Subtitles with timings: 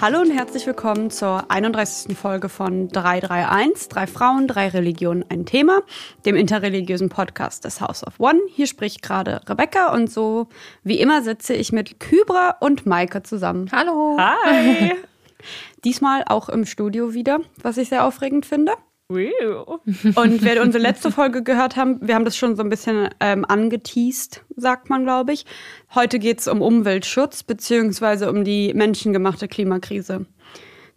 [0.00, 2.16] Hallo und herzlich willkommen zur 31.
[2.16, 5.82] Folge von 331, drei Frauen, drei Religionen, ein Thema,
[6.24, 8.38] dem interreligiösen Podcast des House of One.
[8.54, 10.46] Hier spricht gerade Rebecca und so
[10.84, 13.68] wie immer sitze ich mit Kybra und Maike zusammen.
[13.72, 14.16] Hallo.
[14.20, 14.92] Hi.
[15.84, 18.74] Diesmal auch im Studio wieder, was ich sehr aufregend finde.
[19.10, 23.46] Und wer unsere letzte Folge gehört haben, wir haben das schon so ein bisschen ähm,
[23.46, 25.46] angeteased, sagt man, glaube ich.
[25.94, 30.26] Heute geht es um Umweltschutz beziehungsweise um die menschengemachte Klimakrise,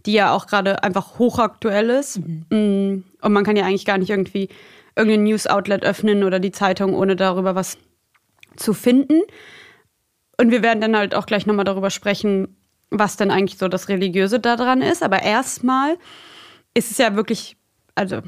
[0.05, 2.19] die ja auch gerade einfach hochaktuell ist.
[2.19, 2.45] Mhm.
[2.49, 4.49] Mm, und man kann ja eigentlich gar nicht irgendwie
[4.97, 7.77] irgendein News-Outlet öffnen oder die Zeitung, ohne darüber was
[8.57, 9.21] zu finden.
[10.38, 12.57] Und wir werden dann halt auch gleich nochmal darüber sprechen,
[12.89, 15.02] was denn eigentlich so das Religiöse daran ist.
[15.02, 15.97] Aber erstmal
[16.73, 17.55] ist es ja wirklich
[17.95, 18.22] also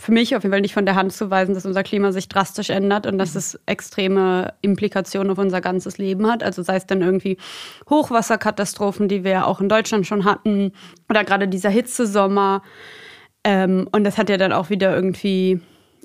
[0.00, 2.28] für mich auf jeden Fall nicht von der Hand zu weisen, dass unser Klima sich
[2.28, 3.38] drastisch ändert und dass mhm.
[3.38, 6.42] es extreme Implikationen auf unser ganzes Leben hat.
[6.42, 7.36] Also sei es dann irgendwie
[7.88, 10.72] Hochwasserkatastrophen, die wir auch in Deutschland schon hatten,
[11.08, 12.62] oder gerade dieser Hitzesommer.
[13.44, 15.60] Ähm, und das hat ja dann auch wieder irgendwie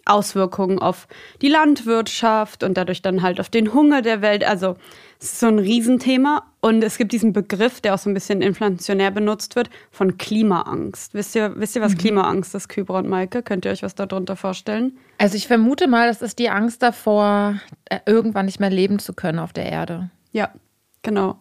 [0.10, 1.08] Auswirkungen auf
[1.42, 4.44] die Landwirtschaft und dadurch dann halt auf den Hunger der Welt.
[4.44, 4.76] Also
[5.20, 6.46] es ist so ein Riesenthema.
[6.62, 11.14] Und es gibt diesen Begriff, der auch so ein bisschen inflationär benutzt wird, von Klimaangst.
[11.14, 11.98] Wisst ihr, wisst ihr was mhm.
[12.00, 13.44] Klimaangst ist, Kybra und Maike?
[13.44, 14.98] Könnt ihr euch was darunter vorstellen?
[15.18, 19.14] Also ich vermute mal, das ist die Angst davor, äh, irgendwann nicht mehr leben zu
[19.14, 20.10] können auf der Erde.
[20.32, 20.54] Ja,
[21.02, 21.40] genau.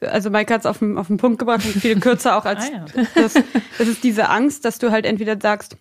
[0.00, 2.70] Also Maike hat es auf den, auf den Punkt gebracht und viel kürzer auch als
[2.70, 2.84] ah, ja.
[3.14, 3.34] das.
[3.78, 5.76] Das ist diese Angst, dass du halt entweder sagst,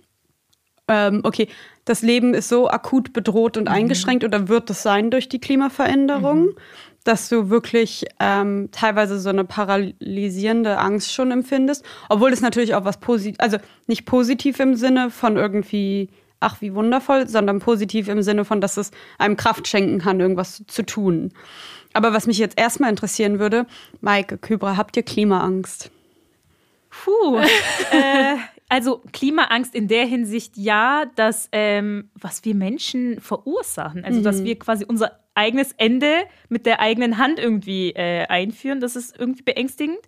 [0.88, 1.48] ähm, okay,
[1.86, 3.76] das Leben ist so akut bedroht und mhm.
[3.76, 6.56] eingeschränkt oder wird es sein durch die Klimaveränderung, mhm.
[7.04, 12.86] dass du wirklich ähm, teilweise so eine paralysierende Angst schon empfindest, obwohl es natürlich auch
[12.86, 16.10] was positiv, also nicht positiv im Sinne von irgendwie
[16.42, 20.64] ach wie wundervoll, sondern positiv im Sinne von, dass es einem Kraft schenken kann, irgendwas
[20.68, 21.32] zu tun.
[21.94, 23.66] Aber was mich jetzt erstmal interessieren würde,
[24.02, 25.90] Maike, Kybra, habt ihr Klimaangst?
[26.90, 27.38] Puh.
[27.92, 28.36] äh,
[28.76, 34.24] also Klimaangst in der Hinsicht ja, dass ähm, was wir Menschen verursachen, also mhm.
[34.24, 39.18] dass wir quasi unser eigenes Ende mit der eigenen Hand irgendwie äh, einführen, das ist
[39.18, 40.02] irgendwie beängstigend.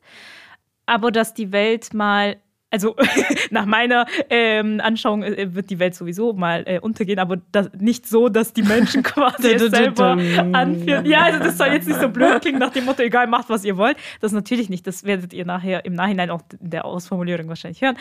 [0.85, 2.95] Aber dass die Welt mal also
[3.49, 8.07] nach meiner ähm, Anschauung äh, wird die Welt sowieso mal äh, untergehen, aber das, nicht
[8.07, 10.17] so, dass die Menschen quasi selber
[10.53, 11.05] anführen.
[11.05, 13.63] Ja, also das soll jetzt nicht so blöd klingen nach dem Motto, egal, macht, was
[13.63, 13.97] ihr wollt.
[14.19, 14.85] Das natürlich nicht.
[14.85, 17.97] Das werdet ihr nachher im Nachhinein auch in der Ausformulierung wahrscheinlich hören.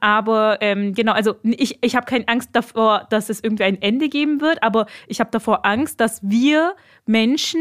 [0.00, 4.08] Aber ähm, genau, also ich, ich habe keine Angst davor, dass es irgendwie ein Ende
[4.08, 6.74] geben wird, aber ich habe davor Angst, dass wir
[7.06, 7.60] Menschen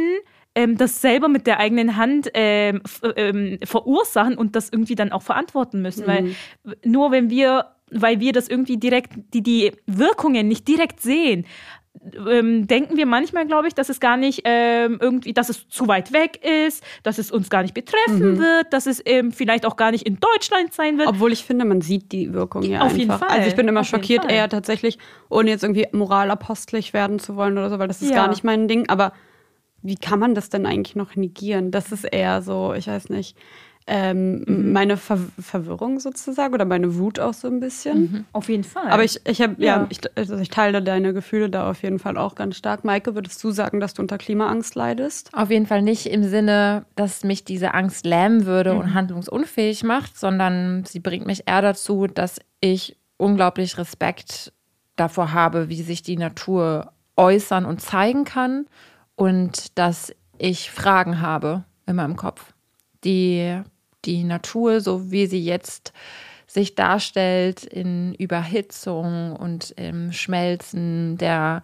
[0.60, 2.82] ähm, das selber mit der eigenen Hand ähm,
[3.16, 6.04] ähm, verursachen und das irgendwie dann auch verantworten müssen.
[6.04, 6.08] Mhm.
[6.08, 6.36] Weil
[6.84, 11.46] nur wenn wir, weil wir das irgendwie direkt, die, die Wirkungen nicht direkt sehen,
[12.30, 15.88] ähm, denken wir manchmal, glaube ich, dass es gar nicht ähm, irgendwie, dass es zu
[15.88, 18.40] weit weg ist, dass es uns gar nicht betreffen mhm.
[18.40, 21.08] wird, dass es ähm, vielleicht auch gar nicht in Deutschland sein wird.
[21.08, 22.98] Obwohl ich finde, man sieht die Wirkung ja Auf einfach.
[22.98, 23.30] jeden Fall.
[23.30, 24.98] Also ich bin immer Auf schockiert, eher tatsächlich,
[25.30, 28.16] ohne jetzt irgendwie moralapostlich werden zu wollen oder so, weil das ist ja.
[28.16, 28.88] gar nicht mein Ding.
[28.90, 29.14] Aber
[29.82, 31.72] wie kann man das denn eigentlich noch negieren?
[31.72, 33.36] Das ist eher so, ich weiß nicht,
[33.90, 34.72] ähm, mhm.
[34.72, 38.02] meine Ver Verwirrung sozusagen oder meine Wut auch so ein bisschen.
[38.02, 38.26] Mhm.
[38.34, 38.88] Auf jeden Fall.
[38.88, 41.98] Aber ich, ich habe, ja, ja ich, also ich teile deine Gefühle da auf jeden
[41.98, 42.86] Fall auch ganz stark.
[42.86, 45.32] Maike, würdest du sagen, dass du unter Klimaangst leidest?
[45.34, 48.80] Auf jeden Fall nicht im Sinne, dass mich diese Angst lähmen würde mhm.
[48.80, 54.54] und handlungsunfähig macht, sondern sie bringt mich eher dazu, dass ich unglaublich Respekt
[54.96, 58.68] davor habe, wie sich die Natur äußern und zeigen kann
[59.20, 62.54] und dass ich Fragen habe in meinem Kopf,
[63.04, 63.62] die
[64.06, 65.92] die Natur, so wie sie jetzt
[66.48, 71.64] sich darstellt in Überhitzung und im Schmelzen der,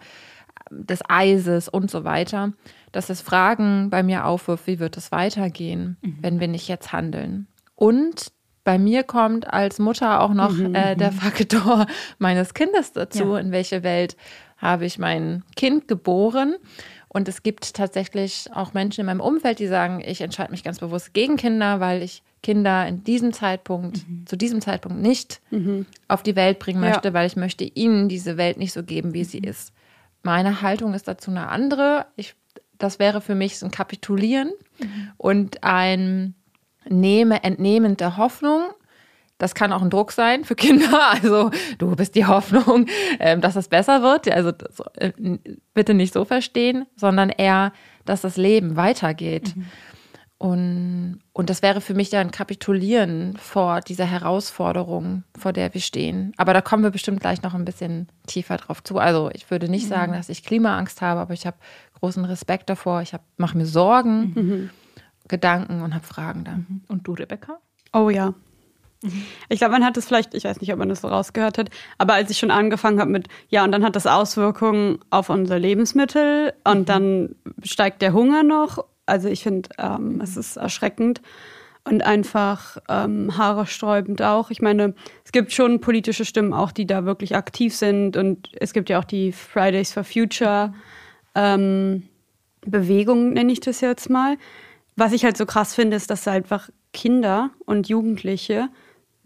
[0.70, 2.52] des Eises und so weiter,
[2.92, 6.18] dass es Fragen bei mir aufwirft, wie wird es weitergehen, mhm.
[6.20, 7.46] wenn wir nicht jetzt handeln.
[7.74, 8.32] Und
[8.64, 10.74] bei mir kommt als Mutter auch noch mhm.
[10.74, 11.16] äh, der mhm.
[11.16, 11.86] Faktor
[12.18, 13.38] meines Kindes dazu, ja.
[13.38, 14.14] in welche Welt
[14.58, 16.56] habe ich mein Kind geboren.
[17.16, 20.80] Und es gibt tatsächlich auch Menschen in meinem Umfeld, die sagen, ich entscheide mich ganz
[20.80, 24.26] bewusst gegen Kinder, weil ich Kinder in diesem Zeitpunkt, mhm.
[24.26, 25.86] zu diesem Zeitpunkt nicht mhm.
[26.08, 27.14] auf die Welt bringen möchte, ja.
[27.14, 29.28] weil ich möchte ihnen diese Welt nicht so geben, wie mhm.
[29.28, 29.72] sie ist.
[30.24, 32.04] Meine Haltung ist dazu eine andere.
[32.16, 32.34] Ich,
[32.76, 35.12] das wäre für mich so ein Kapitulieren mhm.
[35.16, 36.34] und ein
[36.86, 38.60] Nehme, Entnehmen der Hoffnung
[39.38, 40.86] das kann auch ein Druck sein für Kinder.
[41.22, 42.86] Also du bist die Hoffnung,
[43.20, 44.30] ähm, dass es besser wird.
[44.30, 44.52] Also
[44.94, 45.12] äh,
[45.74, 47.72] bitte nicht so verstehen, sondern eher,
[48.04, 49.56] dass das Leben weitergeht.
[49.56, 49.66] Mhm.
[50.38, 55.80] Und, und das wäre für mich ja ein Kapitulieren vor dieser Herausforderung, vor der wir
[55.80, 56.32] stehen.
[56.36, 58.98] Aber da kommen wir bestimmt gleich noch ein bisschen tiefer drauf zu.
[58.98, 59.90] Also ich würde nicht mhm.
[59.90, 61.56] sagen, dass ich Klimaangst habe, aber ich habe
[62.00, 63.00] großen Respekt davor.
[63.00, 64.70] Ich mache mir Sorgen, mhm.
[65.28, 66.58] Gedanken und habe Fragen da.
[66.88, 67.58] Und du, Rebecca?
[67.94, 68.34] Oh ja,
[69.48, 71.70] Ich glaube, man hat es vielleicht, ich weiß nicht, ob man das so rausgehört hat,
[71.98, 75.58] aber als ich schon angefangen habe mit, ja, und dann hat das Auswirkungen auf unsere
[75.58, 76.84] Lebensmittel und mhm.
[76.86, 78.84] dann steigt der Hunger noch.
[79.04, 81.20] Also ich finde, ähm, es ist erschreckend
[81.84, 84.50] und einfach ähm, haaresträubend auch.
[84.50, 84.94] Ich meine,
[85.24, 88.98] es gibt schon politische Stimmen auch, die da wirklich aktiv sind und es gibt ja
[88.98, 90.74] auch die Fridays for Future
[91.34, 92.08] ähm,
[92.62, 94.36] Bewegung, nenne ich das jetzt mal.
[94.96, 98.68] Was ich halt so krass finde, ist, dass einfach Kinder und Jugendliche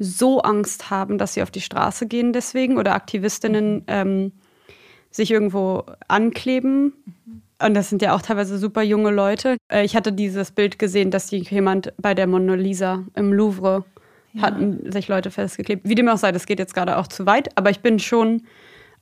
[0.01, 4.33] so Angst haben, dass sie auf die Straße gehen deswegen oder Aktivistinnen ähm,
[5.11, 6.95] sich irgendwo ankleben.
[7.63, 9.59] Und das sind ja auch teilweise super junge Leute.
[9.71, 13.85] Äh, ich hatte dieses Bild gesehen, dass jemand bei der Mona Lisa im Louvre
[14.33, 14.43] ja.
[14.43, 15.87] hatten sich Leute festgeklebt.
[15.87, 18.45] Wie dem auch sei, das geht jetzt gerade auch zu weit, aber ich bin schon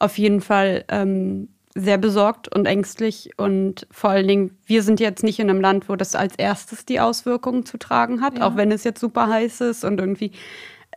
[0.01, 5.23] auf jeden Fall ähm, sehr besorgt und ängstlich und vor allen Dingen, wir sind jetzt
[5.23, 8.49] nicht in einem Land, wo das als erstes die Auswirkungen zu tragen hat, ja.
[8.49, 10.33] auch wenn es jetzt super heiß ist und irgendwie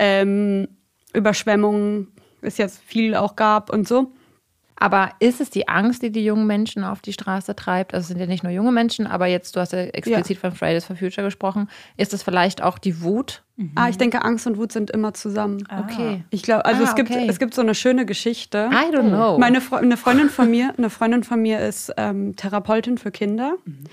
[0.01, 0.67] ähm,
[1.13, 2.07] Überschwemmungen
[2.41, 4.11] es jetzt viel auch gab und so.
[4.75, 7.93] Aber ist es die Angst, die die jungen Menschen auf die Straße treibt?
[7.93, 10.41] Also es sind ja nicht nur junge Menschen, aber jetzt, du hast ja explizit ja.
[10.41, 11.69] von Fridays for Future gesprochen.
[11.97, 13.43] Ist es vielleicht auch die Wut?
[13.57, 13.73] Mhm.
[13.75, 15.63] Ah, ich denke, Angst und Wut sind immer zusammen.
[15.69, 15.81] Ah.
[15.81, 16.23] Okay.
[16.31, 17.27] Ich glaube, also ah, es, gibt, okay.
[17.29, 18.71] es gibt so eine schöne Geschichte.
[18.71, 19.37] I don't know.
[19.37, 23.57] Meine Fre eine Freundin von mir, eine Freundin von mir ist ähm, Therapeutin für Kinder.
[23.65, 23.83] Mhm.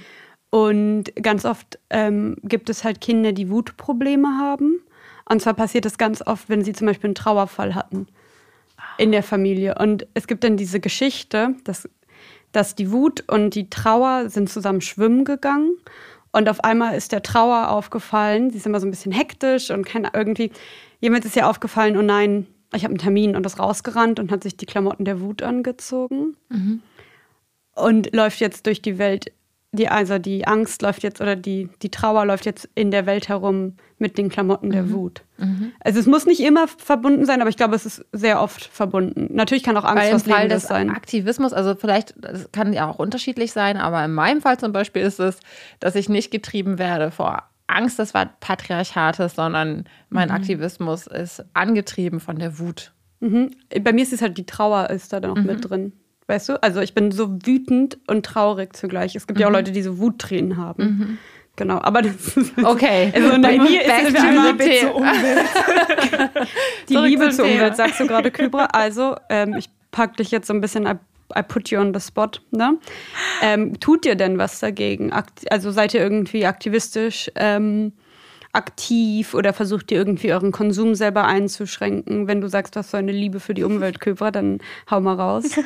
[0.48, 4.80] Und ganz oft ähm, gibt es halt Kinder, die Wutprobleme haben.
[5.28, 8.06] Und zwar passiert das ganz oft, wenn sie zum Beispiel einen Trauerfall hatten
[8.96, 9.76] in der Familie.
[9.78, 11.88] Und es gibt dann diese Geschichte, dass,
[12.52, 15.76] dass die Wut und die Trauer sind zusammen schwimmen gegangen.
[16.32, 18.50] Und auf einmal ist der Trauer aufgefallen.
[18.50, 20.50] Sie ist immer so ein bisschen hektisch und kann irgendwie.
[21.00, 24.42] Jemand ist ja aufgefallen, oh nein, ich habe einen Termin und ist rausgerannt und hat
[24.42, 26.36] sich die Klamotten der Wut angezogen.
[26.48, 26.82] Mhm.
[27.74, 29.32] Und läuft jetzt durch die Welt
[29.72, 33.28] die, also die Angst läuft jetzt oder die, die Trauer läuft jetzt in der Welt
[33.28, 34.72] herum mit den Klamotten mhm.
[34.72, 35.22] der Wut.
[35.36, 35.72] Mhm.
[35.80, 39.28] Also es muss nicht immer verbunden sein, aber ich glaube, es ist sehr oft verbunden.
[39.30, 40.88] Natürlich kann auch Angst Weil was Fall des sein.
[40.88, 45.02] Aktivismus, also vielleicht, das kann ja auch unterschiedlich sein, aber in meinem Fall zum Beispiel
[45.02, 45.38] ist es,
[45.80, 50.34] dass ich nicht getrieben werde vor Angst des Patriarchates, sondern mein mhm.
[50.34, 52.92] Aktivismus ist angetrieben von der Wut.
[53.20, 53.50] Mhm.
[53.82, 55.46] Bei mir ist es halt die Trauer ist da noch mhm.
[55.46, 55.92] mit drin.
[56.28, 56.62] Weißt du?
[56.62, 59.16] Also ich bin so wütend und traurig zugleich.
[59.16, 59.40] Es gibt mhm.
[59.40, 59.56] ja auch mhm.
[59.56, 60.82] Leute, die so Wuttränen haben.
[60.82, 61.18] Mhm.
[61.56, 63.10] Genau, aber das ist okay.
[63.12, 65.46] Also bei mir ist es die Liebe zur Umwelt.
[66.88, 68.68] die Liebe zur Umwelt, sagst du gerade, Kybra.
[68.72, 70.94] Also ähm, ich pack dich jetzt so ein bisschen I,
[71.36, 72.42] I put you on the spot.
[72.52, 72.78] Ne?
[73.42, 75.12] Ähm, tut ihr denn was dagegen?
[75.50, 77.30] Also seid ihr irgendwie aktivistisch?
[77.34, 77.92] Ähm,
[78.52, 82.26] aktiv oder versucht ihr irgendwie euren Konsum selber einzuschränken?
[82.26, 84.58] Wenn du sagst, du hast so eine Liebe für die Umwelt, Köbra, dann
[84.90, 85.58] hau mal raus.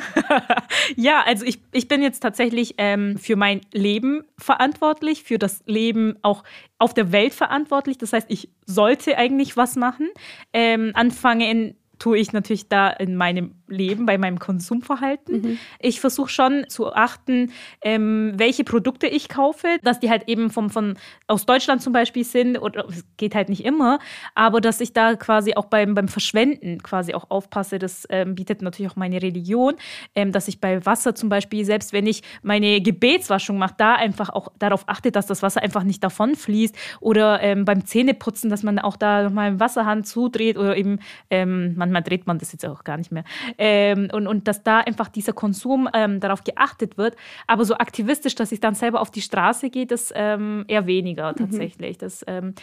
[0.95, 6.15] ja, also ich, ich bin jetzt tatsächlich ähm, für mein Leben verantwortlich, für das Leben
[6.21, 6.43] auch
[6.79, 7.97] auf der Welt verantwortlich.
[7.97, 10.09] Das heißt, ich sollte eigentlich was machen.
[10.51, 15.41] Ähm, anfangen tue ich natürlich da in meinem Leben, bei meinem Konsumverhalten.
[15.41, 15.59] Mhm.
[15.79, 17.51] Ich versuche schon zu achten,
[17.81, 22.23] ähm, welche Produkte ich kaufe, dass die halt eben vom, von, aus Deutschland zum Beispiel
[22.23, 23.99] sind, oder es geht halt nicht immer,
[24.35, 27.79] aber dass ich da quasi auch beim, beim Verschwenden quasi auch aufpasse.
[27.79, 29.75] Das ähm, bietet natürlich auch meine Religion,
[30.15, 34.29] ähm, dass ich bei Wasser zum Beispiel, selbst wenn ich meine Gebetswaschung mache, da einfach
[34.29, 38.63] auch darauf achte, dass das Wasser einfach nicht davon fließt oder ähm, beim Zähneputzen, dass
[38.63, 40.99] man auch da nochmal im Wasserhahn zudreht oder eben
[41.29, 43.23] ähm, man manchmal dreht man das jetzt auch gar nicht mehr.
[43.65, 47.15] Ähm, und, und dass da einfach dieser Konsum ähm, darauf geachtet wird.
[47.47, 51.31] Aber so aktivistisch, dass ich dann selber auf die Straße gehe, das ähm, eher weniger
[51.31, 51.37] mhm.
[51.37, 51.95] tatsächlich.
[51.95, 51.99] Mhm.
[52.01, 52.55] Das, ähm,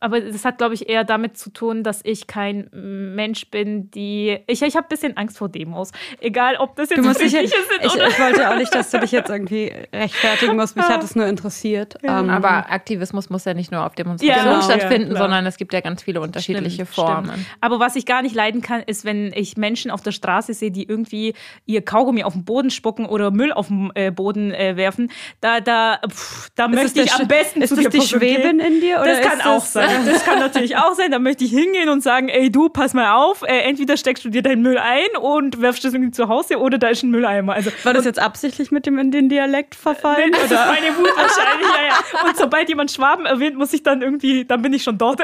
[0.00, 4.38] aber das hat, glaube ich, eher damit zu tun, dass ich kein Mensch bin, die.
[4.46, 5.90] Ich, ich habe ein bisschen Angst vor Demos.
[6.20, 7.48] Egal, ob das jetzt politische sind
[7.82, 8.08] ich, oder.
[8.08, 10.76] Ich wollte auch nicht, dass du dich jetzt irgendwie rechtfertigen musst.
[10.76, 11.96] Mich hat es nur interessiert.
[12.02, 12.20] Ja.
[12.20, 15.72] Ähm, aber Aktivismus muss ja nicht nur auf Demonstrationen ja, stattfinden, ja, sondern es gibt
[15.72, 17.30] ja ganz viele unterschiedliche stimmt, Formen.
[17.30, 17.46] Stimmt.
[17.60, 20.70] Aber was ich gar nicht leiden kann, ist, wenn ich Menschen auf der Straße sehe,
[20.70, 21.34] die irgendwie
[21.66, 25.10] ihr Kaugummi auf den Boden spucken oder Müll auf den äh, Boden äh, werfen.
[25.40, 29.00] Da, da, pff, da möchte ich am besten ist zu das die Schweben in dir?
[29.00, 29.87] Oder das kann auch sein.
[30.06, 31.10] Das kann natürlich auch sein.
[31.10, 34.30] Da möchte ich hingehen und sagen, ey du, pass mal auf, äh, entweder steckst du
[34.30, 37.54] dir deinen Müll ein und werfst das irgendwie zu Hause oder da ist ein Mülleimer.
[37.54, 40.32] Also, War das jetzt absichtlich mit dem in den Dialekt verfallen?
[40.32, 40.60] Das oder?
[40.60, 41.98] ist meine Wut wahrscheinlich, ja, ja.
[42.28, 45.20] Und sobald jemand Schwaben erwähnt, muss ich dann irgendwie, dann bin ich schon dort.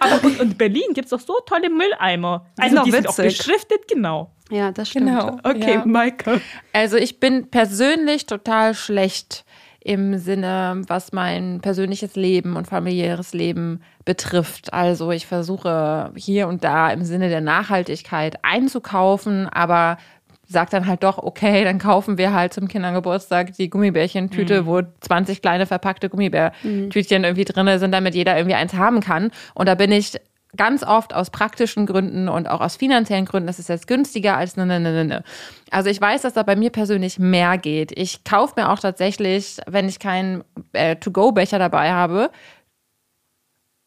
[0.00, 2.46] Aber und, und Berlin gibt es auch so tolle Mülleimer.
[2.58, 4.30] Also die, die sind auch beschriftet, genau.
[4.50, 5.06] Ja, das stimmt.
[5.06, 5.38] Genau.
[5.42, 5.84] Okay, ja.
[5.84, 6.40] Maike.
[6.72, 9.44] Also ich bin persönlich total schlecht
[9.88, 14.70] im Sinne, was mein persönliches Leben und familiäres Leben betrifft.
[14.74, 19.96] Also ich versuche hier und da im Sinne der Nachhaltigkeit einzukaufen, aber
[20.46, 24.66] sage dann halt doch, okay, dann kaufen wir halt zum Kindergeburtstag die Gummibärchentüte, mhm.
[24.66, 27.24] wo 20 kleine verpackte Gummibärtütchen mhm.
[27.24, 29.30] irgendwie drin sind, damit jeder irgendwie eins haben kann.
[29.54, 30.18] Und da bin ich
[30.56, 34.56] ganz oft aus praktischen Gründen und auch aus finanziellen Gründen, das ist jetzt günstiger als
[34.56, 35.04] ne, ne, ne, ne.
[35.04, 35.24] ne.
[35.70, 37.92] Also ich weiß, dass da bei mir persönlich mehr geht.
[37.92, 42.30] Ich kaufe mir auch tatsächlich, wenn ich keinen äh, To-Go-Becher dabei habe,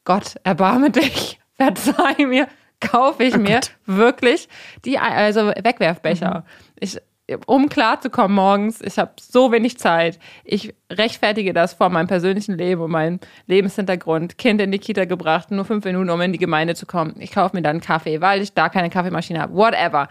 [0.04, 2.48] Gott, erbarme dich, verzeih mir,
[2.80, 4.48] kaufe ich oh mir wirklich
[4.86, 6.40] die also Wegwerfbecher.
[6.40, 6.78] Mhm.
[6.80, 6.98] Ich
[7.46, 10.20] um klarzukommen morgens, ich habe so wenig Zeit.
[10.44, 14.38] Ich rechtfertige das vor meinem persönlichen Leben und meinem Lebenshintergrund.
[14.38, 17.16] Kind in die Kita gebracht, nur fünf Minuten, um in die Gemeinde zu kommen.
[17.20, 19.54] Ich kaufe mir dann einen Kaffee, weil ich da keine Kaffeemaschine habe.
[19.54, 20.08] Whatever.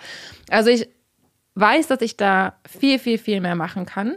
[0.50, 0.88] Also ich
[1.54, 4.16] weiß, dass ich da viel, viel, viel mehr machen kann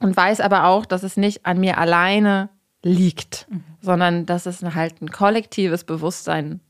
[0.00, 2.48] und weiß aber auch, dass es nicht an mir alleine
[2.82, 3.64] liegt, mhm.
[3.80, 6.60] sondern dass es halt ein kollektives Bewusstsein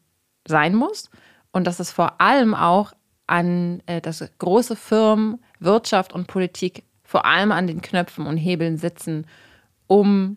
[0.47, 1.11] sein muss
[1.53, 2.93] und dass es vor allem auch
[3.27, 8.79] an äh, dass große Firmen, Wirtschaft und Politik vor allem an den Knöpfen und Hebeln
[8.79, 9.27] sitzen,
[9.87, 10.37] um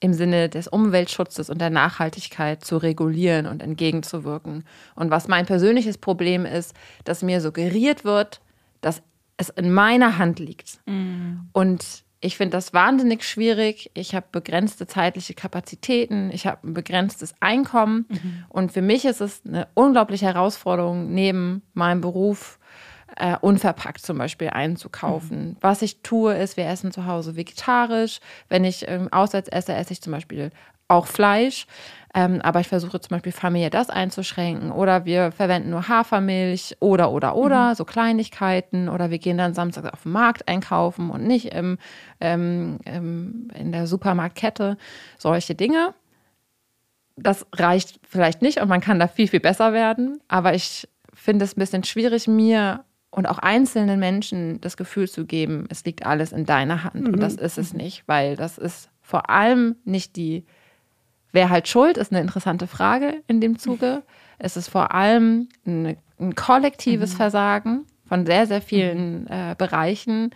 [0.00, 4.64] im Sinne des Umweltschutzes und der Nachhaltigkeit zu regulieren und entgegenzuwirken.
[4.94, 8.40] Und was mein persönliches Problem ist, dass mir suggeriert wird,
[8.82, 9.02] dass
[9.36, 10.80] es in meiner Hand liegt.
[10.86, 11.48] Mhm.
[11.52, 13.90] Und ich finde das wahnsinnig schwierig.
[13.92, 18.06] Ich habe begrenzte zeitliche Kapazitäten, ich habe ein begrenztes Einkommen.
[18.08, 18.44] Mhm.
[18.48, 22.58] Und für mich ist es eine unglaubliche Herausforderung, neben meinem Beruf
[23.16, 25.50] äh, unverpackt zum Beispiel einzukaufen.
[25.50, 25.56] Mhm.
[25.60, 28.20] Was ich tue, ist, wir essen zu Hause vegetarisch.
[28.48, 30.50] Wenn ich ähm, auswärts esse, esse ich zum Beispiel
[30.88, 31.66] auch Fleisch.
[32.16, 34.70] Ähm, aber ich versuche zum Beispiel Familie das einzuschränken.
[34.70, 37.74] Oder wir verwenden nur Hafermilch oder, oder, oder, mhm.
[37.74, 38.88] so Kleinigkeiten.
[38.88, 41.78] Oder wir gehen dann samstags auf den Markt einkaufen und nicht im,
[42.20, 44.76] ähm, im, in der Supermarktkette.
[45.18, 45.94] Solche Dinge.
[47.16, 50.20] Das reicht vielleicht nicht und man kann da viel, viel besser werden.
[50.26, 55.24] Aber ich finde es ein bisschen schwierig, mir und auch einzelnen Menschen das Gefühl zu
[55.24, 57.02] geben, es liegt alles in deiner Hand.
[57.02, 57.14] Mhm.
[57.14, 57.78] Und das ist es mhm.
[57.78, 60.44] nicht, weil das ist vor allem nicht die
[61.30, 64.04] Wer halt schuld, ist eine interessante Frage in dem Zuge.
[64.38, 67.16] Es ist vor allem ein, ein kollektives mhm.
[67.16, 69.26] Versagen von sehr, sehr vielen mhm.
[69.28, 70.30] äh, Bereichen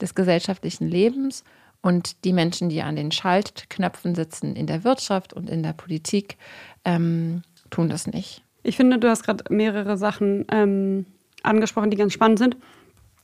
[0.00, 1.44] des gesellschaftlichen Lebens.
[1.82, 6.38] Und die Menschen, die an den Schaltknöpfen sitzen in der Wirtschaft und in der Politik,
[6.86, 8.42] ähm, tun das nicht.
[8.62, 11.04] Ich finde, du hast gerade mehrere Sachen ähm,
[11.48, 12.56] angesprochen, die ganz spannend sind,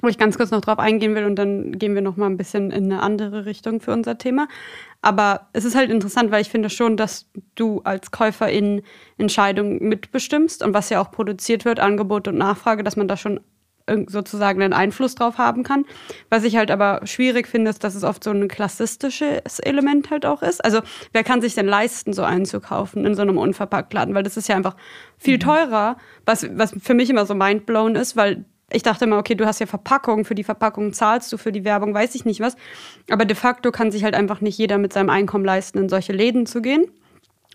[0.00, 2.36] wo ich ganz kurz noch drauf eingehen will und dann gehen wir noch mal ein
[2.36, 4.48] bisschen in eine andere Richtung für unser Thema.
[5.02, 8.82] Aber es ist halt interessant, weil ich finde schon, dass du als Käuferin
[9.18, 13.40] Entscheidungen mitbestimmst und was ja auch produziert wird, Angebot und Nachfrage, dass man da schon
[14.06, 15.84] sozusagen einen Einfluss drauf haben kann.
[16.30, 20.24] Was ich halt aber schwierig finde, ist, dass es oft so ein klassistisches Element halt
[20.24, 20.64] auch ist.
[20.64, 20.80] Also
[21.12, 24.14] wer kann sich denn leisten, so einzukaufen in so einem Unverpacktladen?
[24.14, 24.76] Weil das ist ja einfach
[25.18, 25.40] viel mhm.
[25.40, 29.46] teurer, was, was für mich immer so mindblown ist, weil ich dachte immer, okay, du
[29.46, 32.56] hast ja Verpackung, für die Verpackung zahlst du, für die Werbung weiß ich nicht was.
[33.10, 36.12] Aber de facto kann sich halt einfach nicht jeder mit seinem Einkommen leisten, in solche
[36.12, 36.86] Läden zu gehen.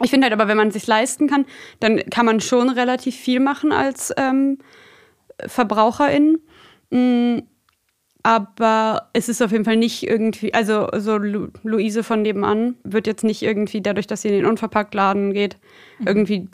[0.02, 1.46] Ich finde halt aber, wenn man es sich leisten kann,
[1.80, 4.60] dann kann man schon relativ viel machen als ähm,
[5.48, 6.40] Verbraucherin.
[6.90, 7.44] Mhm.
[8.22, 13.08] Aber es ist auf jeden Fall nicht irgendwie, also so Lu Luise von nebenan wird
[13.08, 15.58] jetzt nicht irgendwie dadurch, dass sie in den Unverpacktladen geht,
[16.00, 16.08] mhm.
[16.08, 16.50] irgendwie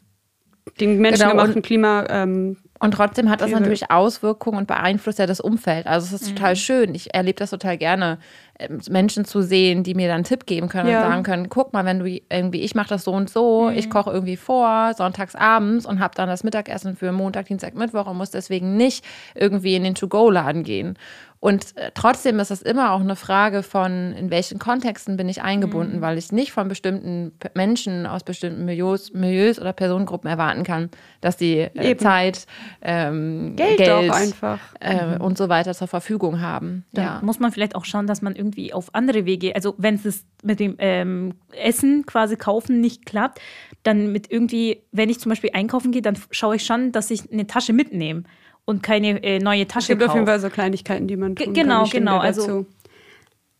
[0.80, 5.40] den menschengemachten genau, Klima ähm, und trotzdem hat das natürlich Auswirkungen und beeinflusst ja das
[5.40, 5.88] Umfeld.
[5.88, 6.36] Also es ist mhm.
[6.36, 6.94] total schön.
[6.94, 8.18] Ich erlebe das total gerne,
[8.60, 11.04] ähm, Menschen zu sehen, die mir dann einen Tipp geben können ja.
[11.04, 13.78] und sagen können, guck mal, wenn du irgendwie, ich mache das so und so, mhm.
[13.78, 18.08] ich koche irgendwie vor, sonntags abends und habe dann das Mittagessen für Montag, Dienstag, Mittwoch
[18.08, 19.06] und muss deswegen nicht
[19.36, 20.98] irgendwie in den To-Go-Laden gehen.
[21.46, 25.44] Und äh, trotzdem ist es immer auch eine Frage von, in welchen Kontexten bin ich
[25.44, 26.02] eingebunden, mhm.
[26.02, 30.90] weil ich nicht von bestimmten Menschen aus bestimmten Milieus, Milieus oder Personengruppen erwarten kann,
[31.22, 32.48] dass die äh, Zeit,
[32.82, 35.22] ähm, Geld, Geld einfach äh, mhm.
[35.22, 36.84] und so weiter zur Verfügung haben.
[36.94, 37.20] Da ja.
[37.22, 40.60] muss man vielleicht auch schauen, dass man irgendwie auf andere Wege, also wenn es mit
[40.60, 43.40] dem ähm, Essen quasi kaufen nicht klappt,
[43.84, 47.32] dann mit irgendwie, wenn ich zum Beispiel einkaufen gehe, dann schaue ich schon, dass ich
[47.32, 48.24] eine Tasche mitnehme
[48.66, 51.54] und keine äh, neue Tasche Es gibt auf jeden Fall so Kleinigkeiten, die man tun
[51.54, 51.90] G genau, kann.
[51.92, 52.18] Genau, genau.
[52.20, 52.66] Also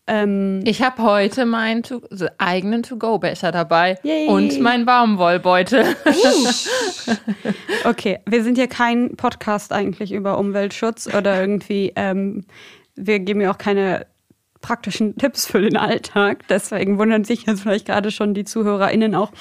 [0.08, 4.28] ähm, ich habe heute meinen to so eigenen To-Go-Becher dabei Yay.
[4.28, 5.84] und meinen Baumwollbeutel.
[7.84, 12.44] okay, wir sind ja kein Podcast eigentlich über Umweltschutz oder irgendwie, ähm,
[12.94, 14.06] wir geben ja auch keine
[14.60, 16.46] praktischen Tipps für den Alltag.
[16.48, 19.32] Deswegen wundern sich jetzt vielleicht gerade schon die ZuhörerInnen auch,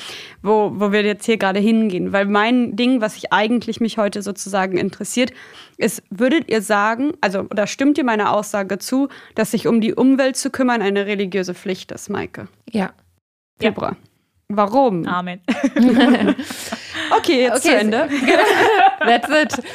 [0.41, 2.13] wo, wo wir jetzt hier gerade hingehen.
[2.13, 5.31] Weil mein Ding, was ich eigentlich mich heute sozusagen interessiert,
[5.77, 9.93] ist, würdet ihr sagen, also, oder stimmt ihr meiner Aussage zu, dass sich um die
[9.93, 12.47] Umwelt zu kümmern eine religiöse Pflicht ist, Maike?
[12.71, 12.93] Ja.
[13.59, 13.91] Februar.
[13.91, 13.97] Ja.
[14.47, 15.07] Warum?
[15.07, 15.41] Amen.
[17.17, 18.09] Okay, jetzt okay, zu Ende.
[18.99, 19.65] That's it.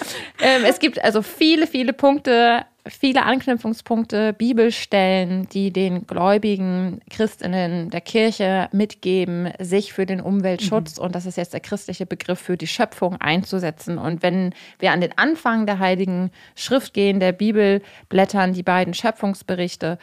[0.41, 8.01] Ähm, es gibt also viele, viele Punkte, viele Anknüpfungspunkte, Bibelstellen, die den gläubigen Christinnen der
[8.01, 11.05] Kirche mitgeben, sich für den Umweltschutz, mhm.
[11.05, 13.99] und das ist jetzt der christliche Begriff für die Schöpfung, einzusetzen.
[13.99, 18.95] Und wenn wir an den Anfang der Heiligen Schrift gehen, der Bibel blättern, die beiden
[18.95, 19.99] Schöpfungsberichte,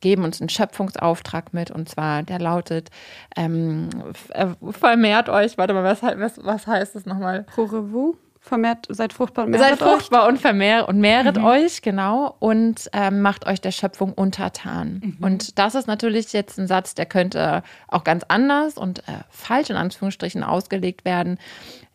[0.00, 2.88] geben uns einen Schöpfungsauftrag mit und zwar der lautet
[3.36, 3.88] ähm,
[4.30, 7.44] äh, vermehrt euch, warte mal, was, was, was heißt das nochmal?
[7.54, 8.16] Korevu?
[8.48, 10.30] Vermehrt, seid fruchtbar und mehret Seid fruchtbar euch.
[10.30, 11.44] und vermehrt und mehret mhm.
[11.44, 15.00] euch, genau, und ähm, macht euch der Schöpfung untertan.
[15.04, 15.24] Mhm.
[15.24, 19.70] Und das ist natürlich jetzt ein Satz, der könnte auch ganz anders und äh, falsch
[19.70, 21.38] in Anführungsstrichen ausgelegt werden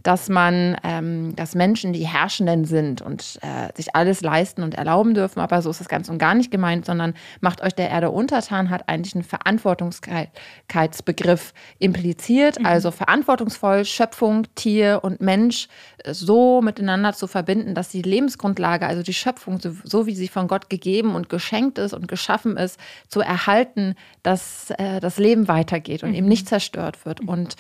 [0.03, 5.13] dass man, ähm, dass Menschen die Herrschenden sind und äh, sich alles leisten und erlauben
[5.13, 5.39] dürfen.
[5.39, 8.69] Aber so ist das ganz und gar nicht gemeint, sondern macht euch der Erde untertan,
[8.69, 12.60] hat eigentlich einen Verantwortlichkeitsbegriff impliziert.
[12.60, 12.65] Mhm.
[12.65, 15.69] Also verantwortungsvoll Schöpfung, Tier und Mensch
[16.00, 20.27] äh, so miteinander zu verbinden, dass die Lebensgrundlage, also die Schöpfung, so, so wie sie
[20.27, 25.48] von Gott gegeben und geschenkt ist und geschaffen ist, zu erhalten, dass äh, das Leben
[25.48, 26.15] weitergeht und mhm.
[26.15, 27.22] eben nicht zerstört wird.
[27.22, 27.55] Und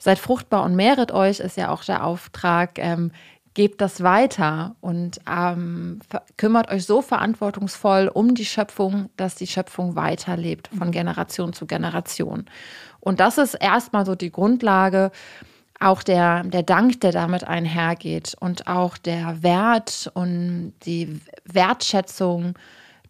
[0.00, 2.78] seid fruchtbar und mehret euch, ist ja auch der Auftrag.
[2.78, 3.12] Ähm,
[3.54, 6.00] gebt das weiter und ähm,
[6.36, 10.92] kümmert euch so verantwortungsvoll um die Schöpfung, dass die Schöpfung weiterlebt von mhm.
[10.92, 12.46] Generation zu Generation.
[13.00, 15.10] Und das ist erstmal so die Grundlage,
[15.80, 22.54] auch der, der Dank, der damit einhergeht und auch der Wert und die Wertschätzung,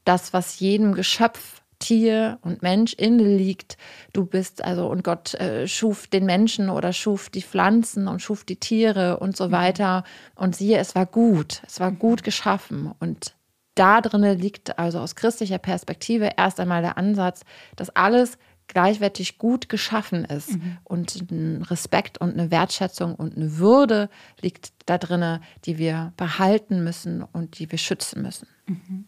[0.04, 3.76] das, was jedem Geschöpf Tier und Mensch inne liegt.
[4.12, 8.44] Du bist also, und Gott äh, schuf den Menschen oder schuf die Pflanzen und schuf
[8.44, 9.52] die Tiere und so mhm.
[9.52, 10.04] weiter.
[10.37, 12.92] Und siehe, es war gut, es war gut geschaffen.
[13.00, 13.34] Und
[13.75, 17.42] da drin liegt also aus christlicher Perspektive erst einmal der Ansatz,
[17.76, 20.78] dass alles gleichwertig gut geschaffen ist mhm.
[20.84, 24.08] und ein Respekt und eine Wertschätzung und eine Würde
[24.40, 28.46] liegt da drin, die wir behalten müssen und die wir schützen müssen.
[28.66, 29.06] Mhm.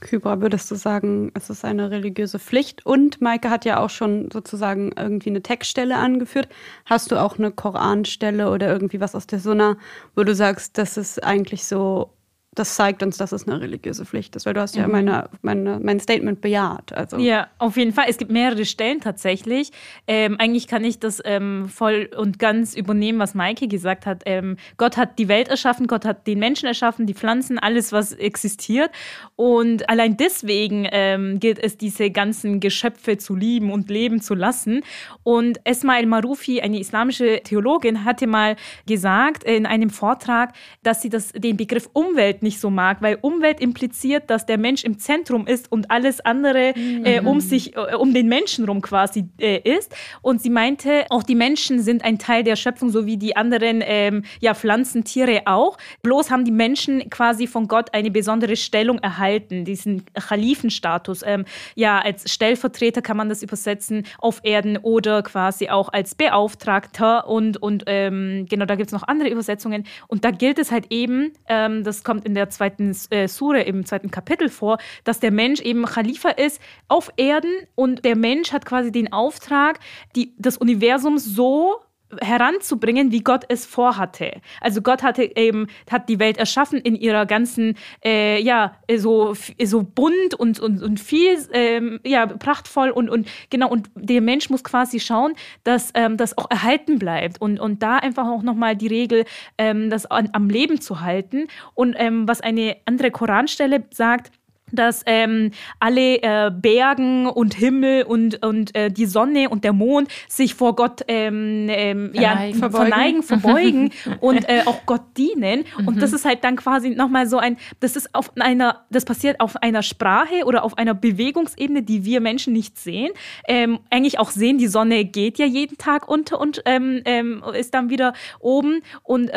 [0.00, 2.84] Kybra, würdest du sagen, es ist eine religiöse Pflicht?
[2.84, 6.48] Und Maike hat ja auch schon sozusagen irgendwie eine Textstelle angeführt.
[6.84, 9.76] Hast du auch eine Koranstelle oder irgendwie was aus der Sunna,
[10.14, 12.10] wo du sagst, das ist eigentlich so
[12.54, 14.92] das zeigt uns, dass es eine religiöse Pflicht ist, weil du hast ja mhm.
[14.92, 16.92] meine, meine, mein Statement bejaht.
[16.92, 17.18] Also.
[17.18, 18.06] Ja, auf jeden Fall.
[18.08, 19.72] Es gibt mehrere Stellen tatsächlich.
[20.06, 24.22] Ähm, eigentlich kann ich das ähm, voll und ganz übernehmen, was Maike gesagt hat.
[24.26, 28.12] Ähm, Gott hat die Welt erschaffen, Gott hat den Menschen erschaffen, die Pflanzen, alles, was
[28.12, 28.90] existiert.
[29.36, 34.82] Und allein deswegen ähm, gilt es, diese ganzen Geschöpfe zu lieben und leben zu lassen.
[35.22, 41.32] Und Esmail Marufi, eine islamische Theologin, hatte mal gesagt in einem Vortrag, dass sie das,
[41.32, 45.72] den Begriff Umwelt nicht so mag, weil Umwelt impliziert, dass der Mensch im Zentrum ist
[45.72, 47.04] und alles andere mhm.
[47.04, 49.94] äh, um sich, äh, um den Menschen rum quasi äh, ist.
[50.22, 53.82] Und sie meinte, auch die Menschen sind ein Teil der Schöpfung, so wie die anderen
[53.84, 55.76] ähm, ja, Pflanzen, Tiere auch.
[56.02, 61.22] Bloß haben die Menschen quasi von Gott eine besondere Stellung erhalten, diesen Khalifenstatus.
[61.26, 67.26] Ähm, ja, als Stellvertreter kann man das übersetzen auf Erden oder quasi auch als Beauftragter
[67.26, 69.84] und, und ähm, genau, da gibt es noch andere Übersetzungen.
[70.08, 74.10] Und da gilt es halt eben, ähm, das kommt der zweiten äh, Sure, im zweiten
[74.10, 78.92] Kapitel vor, dass der Mensch eben Khalifa ist auf Erden und der Mensch hat quasi
[78.92, 79.80] den Auftrag,
[80.16, 81.80] die, das Universum so
[82.20, 84.40] heranzubringen, wie Gott es vorhatte.
[84.60, 89.82] Also Gott hatte eben hat die Welt erschaffen in ihrer ganzen äh, ja so so
[89.82, 94.64] bunt und und, und viel ähm, ja prachtvoll und und genau und der Mensch muss
[94.64, 98.76] quasi schauen, dass ähm, das auch erhalten bleibt und und da einfach auch noch mal
[98.76, 99.24] die Regel
[99.58, 104.32] ähm, das an, am Leben zu halten und ähm, was eine andere Koranstelle sagt
[104.76, 110.08] dass ähm, alle äh, Bergen und Himmel und, und äh, die Sonne und der Mond
[110.28, 112.88] sich vor Gott ähm, ähm, verneigen, ja, verbeugen.
[112.88, 115.64] verneigen, verbeugen und äh, auch Gott dienen.
[115.78, 115.88] Mhm.
[115.88, 119.40] Und das ist halt dann quasi nochmal so ein, das ist auf einer, das passiert
[119.40, 123.12] auf einer Sprache oder auf einer Bewegungsebene, die wir Menschen nicht sehen.
[123.46, 127.74] Ähm, eigentlich auch sehen, die Sonne geht ja jeden Tag unter und ähm, ähm, ist
[127.74, 128.82] dann wieder oben.
[129.02, 129.30] Und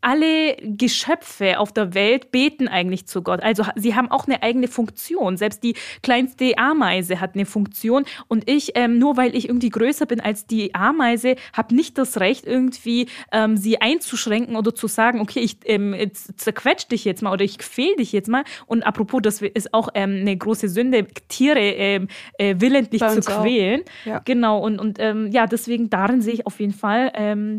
[0.00, 3.42] alle Geschöpfe auf der Welt beten eigentlich zu Gott.
[3.42, 5.36] Also sie haben auch eine eigene Funktion.
[5.36, 8.04] Selbst die kleinste Ameise hat eine Funktion.
[8.28, 12.18] Und ich, ähm, nur weil ich irgendwie größer bin als die Ameise, habe nicht das
[12.18, 15.94] Recht, irgendwie ähm, sie einzuschränken oder zu sagen, okay, ich ähm,
[16.36, 18.44] zerquetsch dich jetzt mal oder ich quäl dich jetzt mal.
[18.66, 22.08] Und apropos, das ist auch ähm, eine große Sünde, Tiere ähm,
[22.38, 23.82] äh, willentlich zu quälen.
[24.04, 24.20] Ja.
[24.24, 27.12] Genau, und, und ähm, ja, deswegen darin sehe ich auf jeden Fall,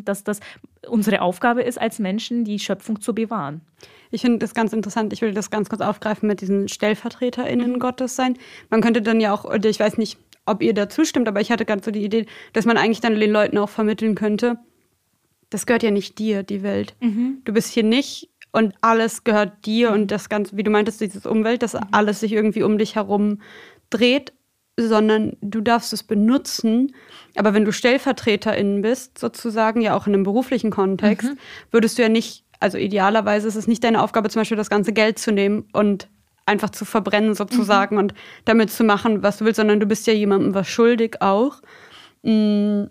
[0.04, 0.40] dass das
[0.88, 3.62] unsere Aufgabe ist, als Menschen die Schöpfung zu bewahren.
[4.10, 5.14] Ich finde das ganz interessant.
[5.14, 7.80] Ich will das ganz kurz aufgreifen mit diesen StellvertreterInnen mhm.
[7.80, 8.38] Gottes sein.
[8.70, 11.52] Man könnte dann ja auch, oder ich weiß nicht, ob ihr da zustimmt, aber ich
[11.52, 14.58] hatte ganz so die Idee, dass man eigentlich dann den Leuten auch vermitteln könnte,
[15.52, 16.96] das gehört ja nicht dir, die Welt.
[17.02, 17.42] Mhm.
[17.44, 19.96] Du bist hier nicht und alles gehört dir mhm.
[19.96, 21.82] und das Ganze, wie du meintest, dieses Umwelt, dass mhm.
[21.92, 23.42] alles sich irgendwie um dich herum
[23.90, 24.34] dreht,
[24.78, 26.96] sondern du darfst es benutzen.
[27.36, 31.38] Aber wenn du StellvertreterInnen bist, sozusagen, ja auch in einem beruflichen Kontext, mhm.
[31.72, 34.94] würdest du ja nicht, also idealerweise ist es nicht deine Aufgabe, zum Beispiel das ganze
[34.94, 36.08] Geld zu nehmen und
[36.46, 38.02] einfach zu verbrennen sozusagen mhm.
[38.02, 38.14] und
[38.46, 41.62] damit zu machen, was du willst, sondern du bist ja jemandem was schuldig auch.
[42.24, 42.90] Mhm.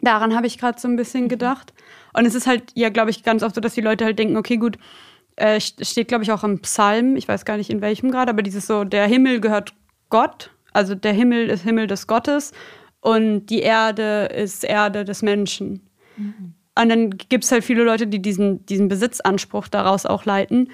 [0.00, 1.28] Daran habe ich gerade so ein bisschen mhm.
[1.28, 1.72] gedacht.
[2.12, 4.36] Und es ist halt, ja, glaube ich, ganz oft so, dass die Leute halt denken,
[4.36, 4.78] okay, gut,
[5.36, 8.42] äh, steht, glaube ich, auch im Psalm, ich weiß gar nicht in welchem gerade, aber
[8.42, 9.74] dieses so, der Himmel gehört
[10.10, 12.52] Gott, also der Himmel ist Himmel des Gottes
[13.00, 15.88] und die Erde ist Erde des Menschen.
[16.16, 16.54] Mhm.
[16.76, 20.70] Und dann gibt es halt viele Leute, die diesen, diesen Besitzanspruch daraus auch leiten.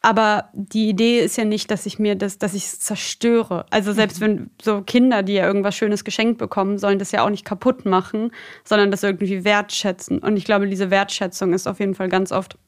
[0.00, 3.66] Aber die Idee ist ja nicht, dass ich mir das, dass ich es zerstöre.
[3.70, 4.24] Also selbst mhm.
[4.24, 7.84] wenn so Kinder, die ja irgendwas Schönes geschenkt bekommen, sollen das ja auch nicht kaputt
[7.84, 8.32] machen,
[8.64, 10.18] sondern das irgendwie wertschätzen.
[10.18, 12.58] Und ich glaube, diese Wertschätzung ist auf jeden Fall ganz oft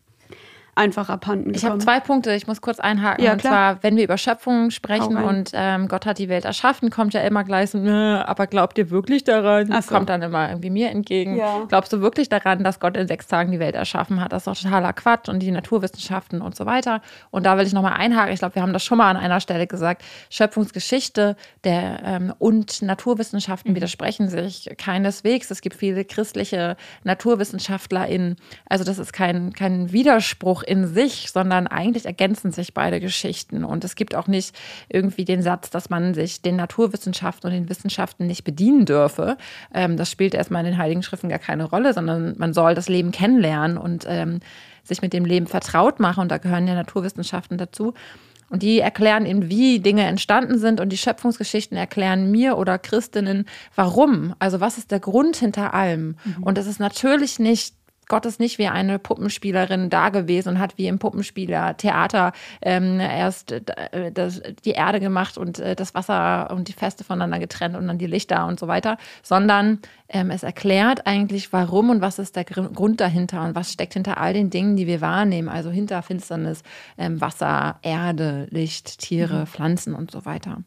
[0.75, 1.57] einfach abhanden gekommen.
[1.57, 3.25] Ich habe zwei Punkte, ich muss kurz einhaken.
[3.25, 6.91] Ja, und zwar, wenn wir über Schöpfung sprechen und ähm, Gott hat die Welt erschaffen,
[6.91, 9.69] kommt ja immer gleich so, aber glaubt ihr wirklich daran?
[9.69, 9.95] Das so.
[9.95, 11.37] kommt dann immer irgendwie mir entgegen.
[11.37, 11.65] Ja.
[11.69, 14.33] Glaubst du wirklich daran, dass Gott in sechs Tagen die Welt erschaffen hat?
[14.33, 17.01] Das ist doch totaler Quatsch und die Naturwissenschaften und so weiter.
[17.31, 18.33] Und da will ich nochmal einhaken.
[18.33, 20.03] Ich glaube, wir haben das schon mal an einer Stelle gesagt.
[20.31, 23.77] Schöpfungsgeschichte der, ähm, und Naturwissenschaften mhm.
[23.77, 25.51] widersprechen sich keineswegs.
[25.51, 28.37] Es gibt viele christliche NaturwissenschaftlerInnen.
[28.69, 33.65] Also das ist kein, kein Widerspruch in sich, sondern eigentlich ergänzen sich beide Geschichten.
[33.65, 34.57] Und es gibt auch nicht
[34.89, 39.37] irgendwie den Satz, dass man sich den Naturwissenschaften und den Wissenschaften nicht bedienen dürfe.
[39.73, 42.89] Ähm, das spielt erstmal in den Heiligen Schriften gar keine Rolle, sondern man soll das
[42.89, 44.41] Leben kennenlernen und ähm,
[44.83, 46.21] sich mit dem Leben vertraut machen.
[46.21, 47.95] Und da gehören ja Naturwissenschaften dazu.
[48.51, 50.81] Und die erklären eben, wie Dinge entstanden sind.
[50.81, 54.35] Und die Schöpfungsgeschichten erklären mir oder Christinnen, warum.
[54.39, 56.17] Also was ist der Grund hinter allem?
[56.25, 56.43] Mhm.
[56.43, 57.75] Und es ist natürlich nicht
[58.09, 63.01] Gott ist nicht wie eine Puppenspielerin da gewesen und hat wie im Puppenspieler Theater ähm,
[63.01, 67.77] erst äh, das, die Erde gemacht und äh, das Wasser und die Feste voneinander getrennt
[67.77, 72.19] und dann die Lichter und so weiter, sondern ähm, es erklärt eigentlich, warum und was
[72.19, 75.71] ist der Grund dahinter und was steckt hinter all den Dingen, die wir wahrnehmen, also
[75.71, 76.63] hinter Finsternis,
[76.99, 79.47] ähm, Wasser, Erde, Licht, Tiere, mhm.
[79.47, 80.59] Pflanzen und so weiter.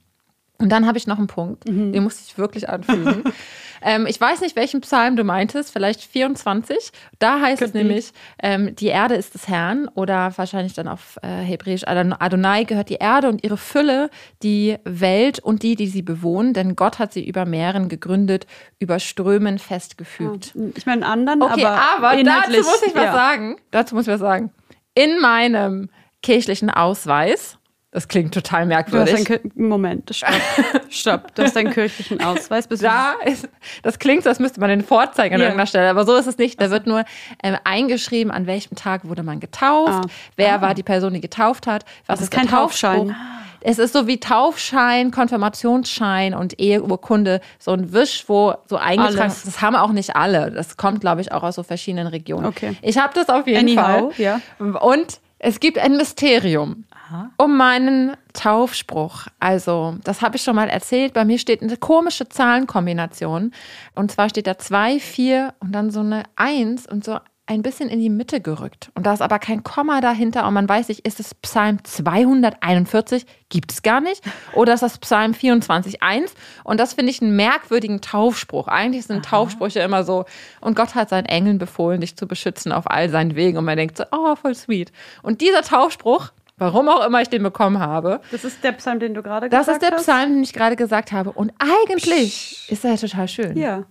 [0.60, 1.94] Und dann habe ich noch einen Punkt, mhm.
[1.94, 3.24] den muss ich wirklich anfügen.
[3.82, 6.92] ähm, ich weiß nicht, welchen Psalm du meintest, vielleicht 24.
[7.20, 11.18] Da heißt Könnte es nämlich, ähm, die Erde ist des Herrn oder wahrscheinlich dann auf
[11.22, 14.10] äh, Hebräisch Adonai gehört die Erde und ihre Fülle,
[14.42, 18.48] die Welt und die, die sie bewohnen, denn Gott hat sie über Meeren gegründet,
[18.80, 20.54] über Strömen festgefügt.
[20.56, 23.14] Ja, ich meine anderen, okay, aber, aber dazu muss ich was ja.
[23.14, 23.58] sagen.
[23.70, 24.52] Dazu muss ich was sagen.
[24.96, 25.90] In meinem
[26.24, 27.58] kirchlichen Ausweis
[27.92, 29.24] das klingt total merkwürdig.
[29.24, 30.30] Du hast Moment, stopp.
[30.90, 31.36] stopp.
[31.36, 32.68] Du hast deinen kirchlichen Ausweis.
[32.68, 33.48] Bist da ist,
[33.82, 35.48] das klingt so, als müsste man den vorzeigen an ja.
[35.48, 35.90] irgendeiner Stelle.
[35.90, 36.60] Aber so ist es nicht.
[36.60, 37.06] Da wird nur
[37.42, 40.10] ähm, eingeschrieben, an welchem Tag wurde man getauft, ah.
[40.36, 40.62] wer ah.
[40.62, 43.16] war die Person, die getauft hat, was das ist, ist kein Taufschein.
[43.62, 49.48] Es ist so wie Taufschein, Konfirmationsschein und Eheurkunde, so ein Wisch, wo so eingetragen ist.
[49.48, 50.52] Das haben auch nicht alle.
[50.52, 52.46] Das kommt, glaube ich, auch aus so verschiedenen Regionen.
[52.46, 52.76] Okay.
[52.82, 54.12] Ich habe das auf jeden Anyhow, Fall.
[54.18, 54.42] Ja.
[54.60, 56.86] Und es gibt ein Mysterium.
[57.10, 57.32] Aha.
[57.38, 59.28] um meinen Taufspruch.
[59.40, 61.14] Also, das habe ich schon mal erzählt.
[61.14, 63.52] Bei mir steht eine komische Zahlenkombination.
[63.96, 67.90] Und zwar steht da 2, 4 und dann so eine 1 und so ein bisschen
[67.90, 68.92] in die Mitte gerückt.
[68.94, 73.26] Und da ist aber kein Komma dahinter und man weiß nicht, ist es Psalm 241?
[73.48, 74.22] Gibt es gar nicht.
[74.54, 76.32] Oder ist das Psalm 24,1?
[76.66, 78.68] Und das finde ich einen merkwürdigen Taufspruch.
[78.68, 79.38] Eigentlich sind Aha.
[79.38, 80.26] Taufsprüche immer so,
[80.60, 83.58] und Gott hat seinen Engeln befohlen, dich zu beschützen auf all seinen Wegen.
[83.58, 84.92] Und man denkt so, oh, voll sweet.
[85.24, 88.20] Und dieser Taufspruch Warum auch immer ich den bekommen habe.
[88.32, 89.68] Das ist der Psalm, den du gerade gesagt hast.
[89.68, 90.04] Das ist der hast?
[90.04, 91.32] Psalm, den ich gerade gesagt habe.
[91.32, 92.72] Und eigentlich Psch.
[92.72, 93.56] ist er ja total schön.
[93.56, 93.86] Ja,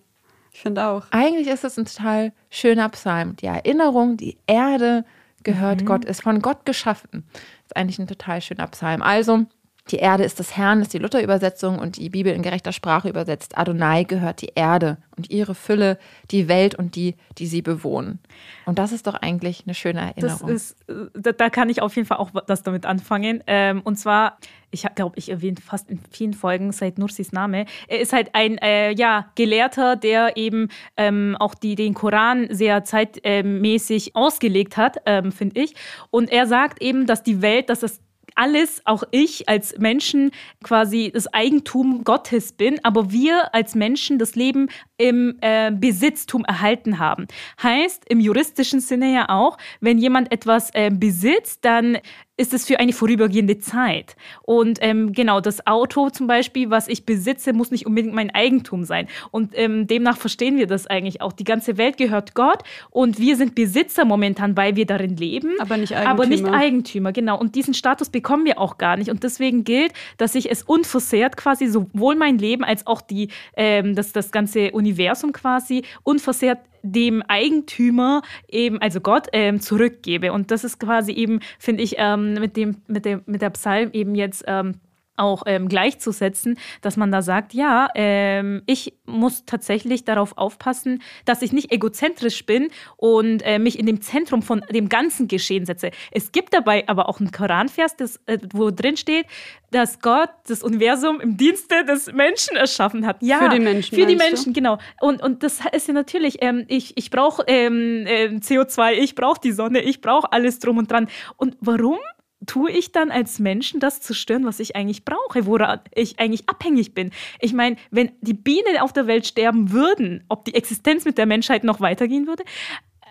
[0.52, 1.04] ich finde auch.
[1.10, 3.36] Eigentlich ist es ein total schöner Psalm.
[3.36, 5.04] Die Erinnerung, die Erde
[5.44, 5.86] gehört mhm.
[5.86, 7.24] Gott, ist von Gott geschaffen.
[7.64, 9.00] Ist eigentlich ein total schöner Psalm.
[9.00, 9.44] Also,
[9.90, 13.56] die Erde ist des Herrn, ist die Luther-Übersetzung und die Bibel in gerechter Sprache übersetzt.
[13.56, 15.98] Adonai gehört die Erde und ihre Fülle,
[16.30, 18.18] die Welt und die, die sie bewohnen.
[18.66, 20.48] Und das ist doch eigentlich eine schöne Erinnerung.
[20.48, 23.42] Das ist, äh, da, kann ich auf jeden Fall auch das damit anfangen.
[23.46, 24.38] Ähm, und zwar,
[24.72, 27.66] ich glaube, ich erwähne fast in vielen Folgen Said Nursis Name.
[27.86, 32.82] Er ist halt ein äh, ja, Gelehrter, der eben ähm, auch die, den Koran sehr
[32.82, 35.74] zeitmäßig ausgelegt hat, ähm, finde ich.
[36.10, 38.00] Und er sagt eben, dass die Welt, dass das
[38.36, 40.30] alles, auch ich als Menschen,
[40.62, 46.98] quasi das Eigentum Gottes bin, aber wir als Menschen das Leben im äh, Besitztum erhalten
[46.98, 47.26] haben.
[47.62, 51.98] Heißt im juristischen Sinne ja auch, wenn jemand etwas äh, besitzt, dann
[52.36, 54.16] ist es für eine vorübergehende Zeit.
[54.42, 58.84] Und ähm, genau, das Auto zum Beispiel, was ich besitze, muss nicht unbedingt mein Eigentum
[58.84, 59.08] sein.
[59.30, 61.32] Und ähm, demnach verstehen wir das eigentlich auch.
[61.32, 65.54] Die ganze Welt gehört Gott und wir sind Besitzer momentan, weil wir darin leben.
[65.60, 66.10] Aber nicht Eigentümer.
[66.10, 67.38] Aber nicht Eigentümer, genau.
[67.38, 69.10] Und diesen Status bekommen wir auch gar nicht.
[69.10, 73.94] Und deswegen gilt, dass ich es unversehrt quasi sowohl mein Leben als auch die, ähm,
[73.94, 76.58] das, das ganze Universum quasi unversehrt
[76.92, 80.32] dem Eigentümer eben, also Gott, ähm, zurückgebe.
[80.32, 83.90] Und das ist quasi eben, finde ich, ähm, mit, dem, mit, der, mit der Psalm
[83.92, 84.74] eben jetzt ähm,
[85.16, 91.42] auch ähm, gleichzusetzen, dass man da sagt, ja, ähm, ich muss tatsächlich darauf aufpassen, dass
[91.42, 95.90] ich nicht egozentrisch bin und äh, mich in dem Zentrum von dem ganzen Geschehen setze.
[96.10, 99.26] Es gibt dabei aber auch einen Koranvers, das, äh, wo drin steht,
[99.70, 103.22] dass Gott das Universum im Dienste des Menschen erschaffen hat.
[103.22, 103.94] Ja, für die Menschen.
[103.94, 104.60] Für die Menschen, du?
[104.60, 104.78] genau.
[105.00, 109.40] Und, und das ist ja natürlich, ähm, ich, ich brauche ähm, äh, CO2, ich brauche
[109.40, 111.08] die Sonne, ich brauche alles drum und dran.
[111.36, 111.98] Und warum?
[112.44, 116.94] Tue ich dann als Menschen das zerstören, was ich eigentlich brauche, woran ich eigentlich abhängig
[116.94, 117.10] bin?
[117.40, 121.26] Ich meine, wenn die Bienen auf der Welt sterben würden, ob die Existenz mit der
[121.26, 122.44] Menschheit noch weitergehen würde?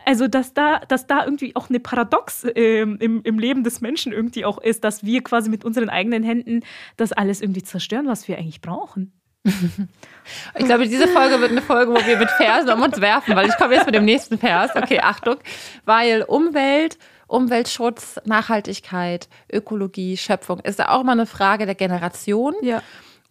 [0.05, 4.13] Also, dass da, dass da irgendwie auch eine Paradox äh, im, im Leben des Menschen
[4.13, 6.61] irgendwie auch ist, dass wir quasi mit unseren eigenen Händen
[6.95, 9.13] das alles irgendwie zerstören, was wir eigentlich brauchen.
[10.57, 13.47] Ich glaube, diese Folge wird eine Folge, wo wir mit Versen um uns werfen, weil
[13.47, 14.71] ich komme jetzt mit dem nächsten Vers.
[14.75, 15.35] Okay, Achtung.
[15.85, 22.53] Weil Umwelt Umweltschutz, Nachhaltigkeit, Ökologie, Schöpfung ist da auch immer eine Frage der Generation.
[22.61, 22.81] Ja.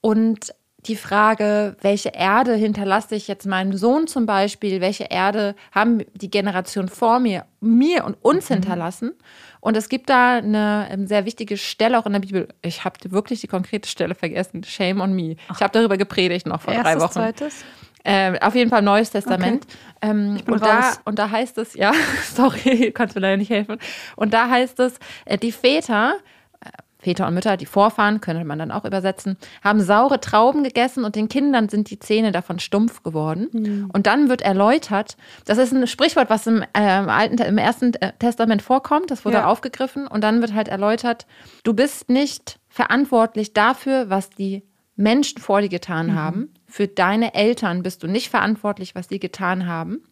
[0.01, 0.53] Und
[0.87, 6.31] die Frage, welche Erde hinterlasse ich jetzt meinem Sohn zum Beispiel, welche Erde haben die
[6.31, 8.55] Generation vor mir, mir und uns mhm.
[8.55, 9.13] hinterlassen.
[9.61, 12.49] Und es gibt da eine ähm, sehr wichtige Stelle auch in der Bibel.
[12.61, 14.63] Ich habe wirklich die konkrete Stelle vergessen.
[14.63, 15.37] Shame on me.
[15.51, 17.13] Ich habe darüber gepredigt noch vor Erstes, drei Wochen.
[17.13, 17.65] Zweites?
[18.05, 19.65] Äh, auf jeden Fall Neues Testament.
[19.65, 20.11] Okay.
[20.11, 21.93] Ähm, und, da, und da heißt es, ja,
[22.35, 23.79] sorry, kannst mir leider nicht helfen.
[24.15, 26.17] Und da heißt es, äh, die Väter,
[26.61, 31.05] äh, Väter und Mütter, die Vorfahren, könnte man dann auch übersetzen, haben saure Trauben gegessen
[31.05, 33.49] und den Kindern sind die Zähne davon stumpf geworden.
[33.53, 33.91] Mhm.
[33.91, 38.13] Und dann wird erläutert, das ist ein Sprichwort, was im, äh, Alten, im Ersten äh,
[38.19, 39.47] Testament vorkommt, das wurde ja.
[39.47, 41.27] aufgegriffen und dann wird halt erläutert,
[41.63, 44.63] du bist nicht verantwortlich dafür, was die
[44.95, 46.15] Menschen vor dir getan mhm.
[46.17, 46.54] haben.
[46.75, 50.03] Für deine Eltern bist du nicht verantwortlich, was sie getan haben.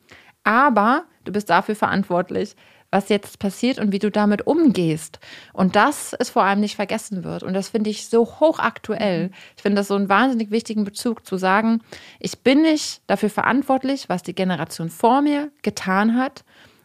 [0.44, 2.54] Aber du bist dafür verantwortlich,
[2.92, 5.18] was jetzt passiert und wie du damit umgehst.
[5.52, 7.42] Und das ist vor allem nicht vergessen wird.
[7.42, 9.24] Und das finde ich so hochaktuell.
[9.24, 9.34] Mhm.
[9.56, 11.80] Ich finde das so einen wahnsinnig wichtigen Bezug zu sagen,
[12.20, 16.44] ich bin nicht dafür verantwortlich, was die Generation vor mir getan hat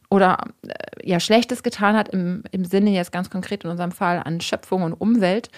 [0.09, 0.73] oder äh,
[1.07, 4.81] ja Schlechtes getan hat im, im Sinne jetzt ganz konkret in unserem Fall an Schöpfung
[4.81, 5.51] und Umwelt,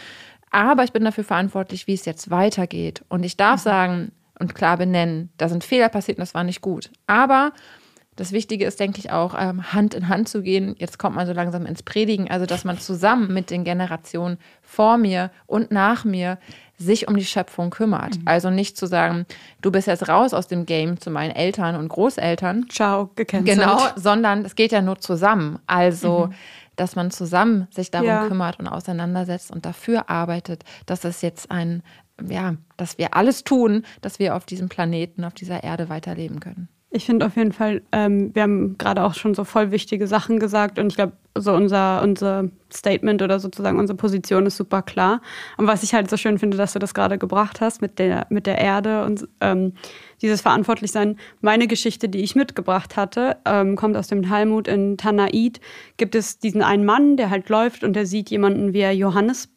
[0.51, 3.03] aber ich bin dafür verantwortlich, wie es jetzt weitergeht.
[3.09, 3.69] Und ich darf mhm.
[3.69, 6.89] sagen und klar benennen, da sind Fehler passiert und das war nicht gut.
[7.07, 7.51] Aber
[8.19, 10.75] das Wichtige ist, denke ich, auch ähm, Hand in Hand zu gehen.
[10.77, 14.97] Jetzt kommt man so langsam ins Predigen, also dass man zusammen mit den Generationen vor
[14.97, 16.37] mir und nach mir
[16.77, 18.17] sich um die Schöpfung kümmert.
[18.17, 18.23] Mhm.
[18.25, 19.25] Also nicht zu sagen,
[19.61, 22.65] du bist jetzt raus aus dem Game zu meinen Eltern und Großeltern.
[22.69, 23.57] Ciao, gecancelt.
[23.57, 25.59] Genau, sondern es geht ja nur zusammen.
[25.65, 26.33] Also mhm
[26.79, 28.27] dass man zusammen sich darum ja.
[28.27, 31.83] kümmert und auseinandersetzt und dafür arbeitet, dass es jetzt ein,
[32.25, 36.69] ja, dass wir alles tun, dass wir auf diesem Planeten, auf dieser Erde weiterleben können.
[36.91, 40.39] Ich finde auf jeden Fall, ähm, wir haben gerade auch schon so voll wichtige Sachen
[40.39, 45.21] gesagt und ich glaube, so unser, unser Statement oder sozusagen unsere Position ist super klar.
[45.57, 48.25] Und was ich halt so schön finde, dass du das gerade gebracht hast mit der,
[48.29, 49.73] mit der Erde und ähm,
[50.23, 51.17] dieses Verantwortlichsein.
[51.41, 55.61] Meine Geschichte, die ich mitgebracht hatte, ähm, kommt aus dem Talmud in Tanaid.
[55.97, 59.49] Gibt es diesen einen Mann, der halt läuft und der sieht jemanden, wie er Johannes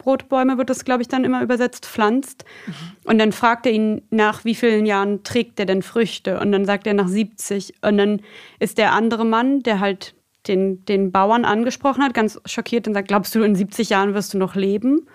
[0.00, 2.44] Brotbäume wird das, glaube ich, dann immer übersetzt, pflanzt.
[2.66, 2.72] Mhm.
[3.04, 6.40] Und dann fragt er ihn, nach wie vielen Jahren trägt er denn Früchte?
[6.40, 7.74] Und dann sagt er nach 70.
[7.82, 8.20] Und dann
[8.58, 10.14] ist der andere Mann, der halt
[10.48, 14.34] den, den Bauern angesprochen hat, ganz schockiert und sagt, glaubst du, in 70 Jahren wirst
[14.34, 15.06] du noch leben?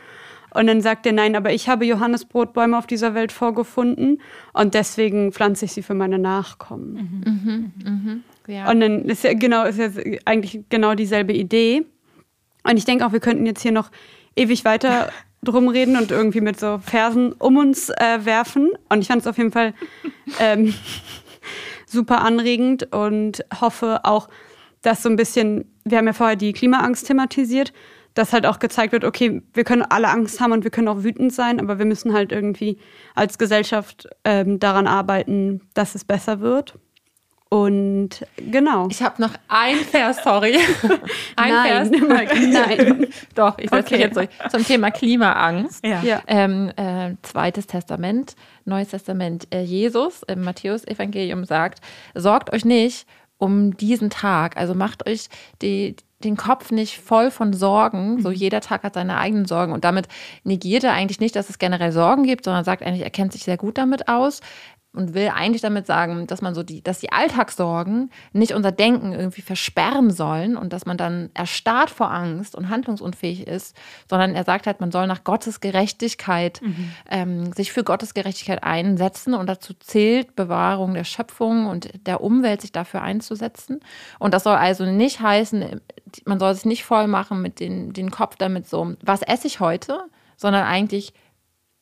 [0.53, 4.21] Und dann sagt er, nein, aber ich habe Johannesbrotbäume auf dieser Welt vorgefunden
[4.53, 6.93] und deswegen pflanze ich sie für meine Nachkommen.
[7.25, 7.33] Mhm.
[7.33, 7.71] Mhm.
[7.83, 8.23] Mhm.
[8.47, 8.71] Ja.
[8.71, 9.89] Und dann ist ja genau, ist ja
[10.23, 11.85] eigentlich genau dieselbe Idee.
[12.63, 13.91] Und ich denke auch, wir könnten jetzt hier noch
[14.35, 15.09] ewig weiter
[15.43, 18.71] drum reden und irgendwie mit so Versen um uns äh, werfen.
[18.89, 19.73] Und ich fand es auf jeden Fall
[20.39, 20.73] ähm,
[21.85, 24.27] super anregend und hoffe auch,
[24.81, 27.73] dass so ein bisschen, wir haben ja vorher die Klimaangst thematisiert,
[28.13, 31.03] dass halt auch gezeigt wird, okay, wir können alle Angst haben und wir können auch
[31.03, 32.77] wütend sein, aber wir müssen halt irgendwie
[33.13, 36.75] als Gesellschaft ähm, daran arbeiten, dass es besser wird.
[37.49, 38.87] Und genau.
[38.89, 40.57] Ich habe noch ein Vers, sorry.
[41.35, 41.67] ein Nein.
[41.67, 41.89] Vers.
[41.91, 43.07] Nein.
[43.35, 44.01] Doch, ich setze okay.
[44.01, 44.29] jetzt durch.
[44.49, 45.85] Zum Thema Klimaangst.
[45.85, 46.01] Ja.
[46.01, 46.21] ja.
[46.27, 49.47] Ähm, äh, Zweites Testament, Neues Testament.
[49.53, 51.81] Äh, Jesus im Matthäus-Evangelium sagt:
[52.15, 53.05] Sorgt euch nicht
[53.37, 54.57] um diesen Tag.
[54.57, 55.27] Also macht euch
[55.61, 58.21] die, den Kopf nicht voll von Sorgen.
[58.21, 58.35] So mhm.
[58.35, 59.73] jeder Tag hat seine eigenen Sorgen.
[59.73, 60.07] Und damit
[60.43, 63.43] negiert er eigentlich nicht, dass es generell Sorgen gibt, sondern sagt eigentlich, er kennt sich
[63.43, 64.41] sehr gut damit aus
[64.95, 69.13] und will eigentlich damit sagen, dass man so die, dass die Alltagssorgen nicht unser Denken
[69.13, 73.75] irgendwie versperren sollen und dass man dann erstarrt vor Angst und handlungsunfähig ist,
[74.09, 76.91] sondern er sagt halt, man soll nach Gottes Gerechtigkeit mhm.
[77.09, 82.61] ähm, sich für Gottes Gerechtigkeit einsetzen und dazu zählt Bewahrung der Schöpfung und der Umwelt,
[82.61, 83.79] sich dafür einzusetzen.
[84.19, 85.81] Und das soll also nicht heißen,
[86.25, 89.59] man soll sich nicht voll machen mit den, den Kopf damit so, was esse ich
[89.59, 89.99] heute,
[90.37, 91.13] sondern eigentlich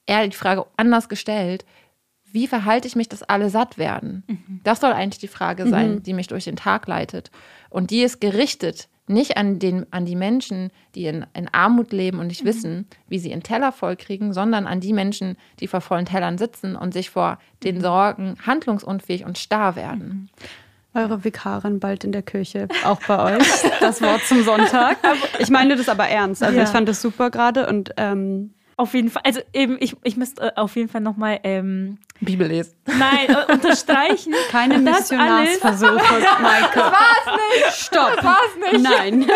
[0.06, 1.66] eher die Frage anders gestellt,
[2.34, 4.24] wie verhalte ich mich, dass alle satt werden?
[4.28, 4.60] Mhm.
[4.64, 6.04] Das soll eigentlich die Frage sein, mhm.
[6.04, 7.30] die mich durch den Tag leitet.
[7.70, 12.20] Und die ist gerichtet nicht an, den, an die Menschen, die in, in Armut leben
[12.20, 12.48] und nicht mhm.
[12.48, 16.76] wissen, wie sie ihren Teller vollkriegen, sondern an die Menschen, die vor vollen Tellern sitzen
[16.76, 17.82] und sich vor den mhm.
[17.82, 20.30] Sorgen handlungsunfähig und starr werden.
[20.94, 21.00] Mhm.
[21.00, 23.48] Eure Vikarin bald in der Kirche, auch bei euch.
[23.80, 24.98] Das Wort zum Sonntag.
[25.40, 26.44] Ich meine das aber ernst.
[26.44, 26.64] Also ja.
[26.64, 29.22] ich fand das super gerade und ähm auf jeden Fall.
[29.26, 32.76] Also eben, ich, ich müsste auf jeden Fall nochmal ähm, Bibel lesen.
[32.86, 34.34] Nein, äh, unterstreichen.
[34.52, 35.94] Keine Missionarsversuche,
[36.42, 36.76] Maike.
[36.76, 37.76] Das war's nicht.
[37.76, 38.16] Stopp.
[38.16, 38.84] Das war's nicht.
[38.84, 39.28] Nein.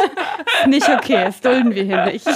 [0.68, 1.26] nicht okay.
[1.26, 2.28] Das dulden wir hier nicht.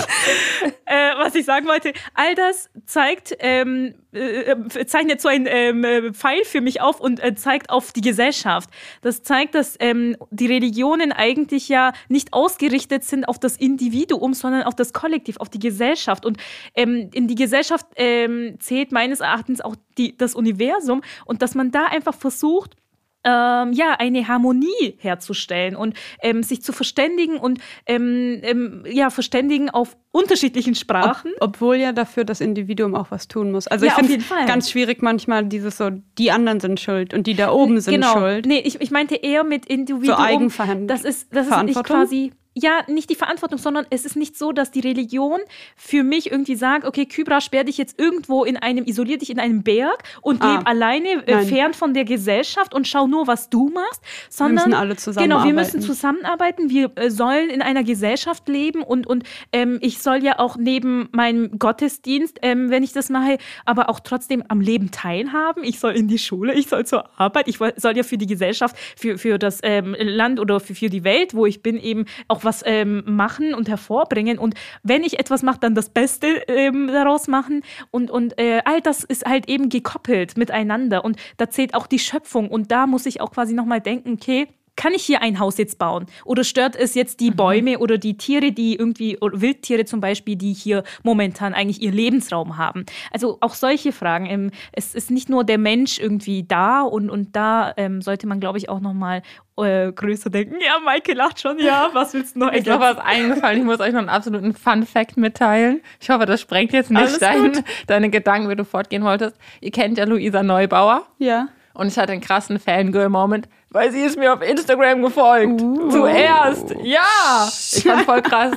[0.86, 6.44] Äh, was ich sagen wollte, all das zeigt, ähm, äh, zeichnet so ein ähm, Pfeil
[6.44, 8.70] für mich auf und äh, zeigt auf die Gesellschaft.
[9.02, 14.64] Das zeigt, dass ähm, die Religionen eigentlich ja nicht ausgerichtet sind auf das Individuum, sondern
[14.64, 16.26] auf das Kollektiv, auf die Gesellschaft.
[16.26, 16.38] Und
[16.76, 21.72] ähm, in die Gesellschaft ähm, zählt meines Erachtens auch die, das Universum und dass man
[21.72, 22.76] da einfach versucht,
[23.24, 29.70] ähm, ja, eine Harmonie herzustellen und ähm, sich zu verständigen und ähm, ähm ja, verständigen
[29.70, 31.32] auf unterschiedlichen Sprachen.
[31.40, 33.68] Ob, obwohl ja dafür das Individuum auch was tun muss.
[33.68, 37.28] Also ja, ich finde es ganz schwierig manchmal dieses so, die anderen sind schuld und
[37.28, 38.14] die da oben sind genau.
[38.14, 38.46] schuld.
[38.46, 40.18] Nee, ich, ich meinte eher mit Individuum.
[40.18, 40.88] So Eigenverhandlung.
[40.88, 44.52] Das ist, das ist nicht quasi ja, nicht die Verantwortung, sondern es ist nicht so,
[44.52, 45.40] dass die Religion
[45.78, 49.40] für mich irgendwie sagt, okay, Kybra, sperr dich jetzt irgendwo in einem, isolier dich in
[49.40, 53.50] einem Berg und ah, leb alleine äh, fern von der Gesellschaft und schau nur, was
[53.50, 55.44] du machst, sondern wir müssen alle zusammenarbeiten.
[55.44, 60.00] Genau, wir müssen zusammenarbeiten, wir äh, sollen in einer Gesellschaft leben und, und ähm, ich
[60.00, 64.60] soll ja auch neben meinem Gottesdienst, ähm, wenn ich das mache, aber auch trotzdem am
[64.60, 65.64] Leben teilhaben.
[65.64, 68.76] Ich soll in die Schule, ich soll zur Arbeit, ich soll ja für die Gesellschaft,
[68.98, 72.41] für, für das ähm, Land oder für, für die Welt, wo ich bin, eben auch
[72.42, 74.38] auch was ähm, machen und hervorbringen.
[74.38, 77.62] Und wenn ich etwas mache, dann das Beste ähm, daraus machen.
[77.92, 81.06] Und, und äh, all das ist halt eben gekoppelt miteinander.
[81.06, 82.50] Und da zählt auch die Schöpfung.
[82.50, 85.78] Und da muss ich auch quasi nochmal denken, okay, kann ich hier ein Haus jetzt
[85.78, 86.06] bauen?
[86.26, 87.36] Oder stört es jetzt die mhm.
[87.36, 92.58] Bäume oder die Tiere, die irgendwie, Wildtiere zum Beispiel, die hier momentan eigentlich ihr Lebensraum
[92.58, 92.86] haben?
[93.12, 94.26] Also auch solche Fragen.
[94.26, 98.40] Ähm, es ist nicht nur der Mensch irgendwie da und, und da ähm, sollte man,
[98.40, 99.22] glaube ich, auch nochmal
[99.58, 100.56] äh, größer denken.
[100.66, 103.60] Ja, Maike lacht schon, ja, was willst du noch Ich glaube, was eingefallen.
[103.60, 105.82] Ich muss euch noch einen absoluten Fun-Fact mitteilen.
[106.00, 109.36] Ich hoffe, das sprengt jetzt nicht dein, deine Gedanken, wie du fortgehen wolltest.
[109.60, 111.06] Ihr kennt ja Luisa Neubauer.
[111.20, 111.50] Ja.
[111.74, 115.62] Und ich hatte einen krassen Fangirl-Moment, weil sie ist mir auf Instagram gefolgt.
[115.62, 115.90] Uh.
[115.90, 116.76] Zuerst.
[116.84, 117.48] Ja.
[117.48, 118.54] Ich fand voll krass.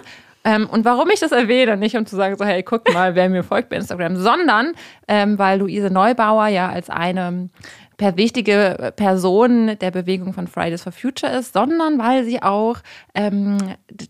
[0.46, 3.30] Ähm, und warum ich das erwähne, nicht um zu sagen, so, hey, guck mal, wer
[3.30, 4.74] mir folgt bei Instagram, sondern
[5.08, 7.48] ähm, weil Luise Neubauer ja als eine
[7.96, 12.78] per wichtige Person der Bewegung von Fridays for Future ist, sondern weil sie auch
[13.14, 13.56] ähm,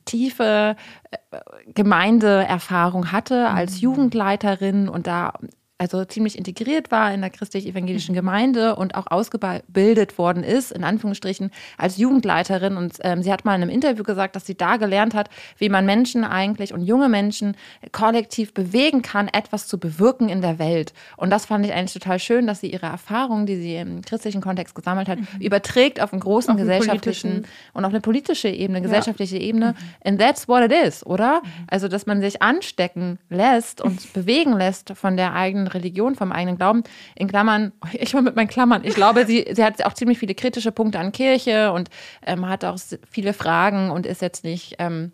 [0.07, 0.75] tiefe
[1.11, 1.39] äh,
[1.73, 3.81] Gemeindeerfahrung hatte als mhm.
[3.81, 5.35] Jugendleiterin und da
[5.77, 8.15] also ziemlich integriert war in der christlich-evangelischen.
[8.15, 12.77] Gemeinde und auch ausgebildet worden ist, in Anführungsstrichen, als Jugendleiterin.
[12.77, 15.69] Und ähm, sie hat mal in einem Interview gesagt, dass sie da gelernt hat, wie
[15.69, 17.57] man Menschen eigentlich und junge Menschen
[17.93, 20.93] kollektiv bewegen kann, etwas zu bewirken in der Welt.
[21.17, 24.41] Und das fand ich eigentlich total schön, dass sie ihre Erfahrungen, die sie im christlichen
[24.41, 25.41] Kontext gesammelt hat, mhm.
[25.41, 29.43] überträgt auf einen großen auf gesellschaftlichen und auf eine politische Ebene, gesellschaftliche ja.
[29.43, 29.73] Ebene.
[29.73, 30.09] Mhm.
[30.09, 31.43] And that's what it is, oder?
[31.43, 31.49] Mhm.
[31.69, 36.33] Also, dass man sich anstecken lässt und bewegen lässt von der eigenen eigenen Religion, vom
[36.33, 36.83] eigenen Glauben.
[37.15, 38.83] In Klammern, ich war mit meinen Klammern.
[38.85, 41.91] Ich glaube, sie, sie hat auch ziemlich viele kritische Punkte an Kirche und
[42.27, 42.79] ähm, hat auch
[43.11, 45.13] viele Fragen und ist jetzt nicht ähm,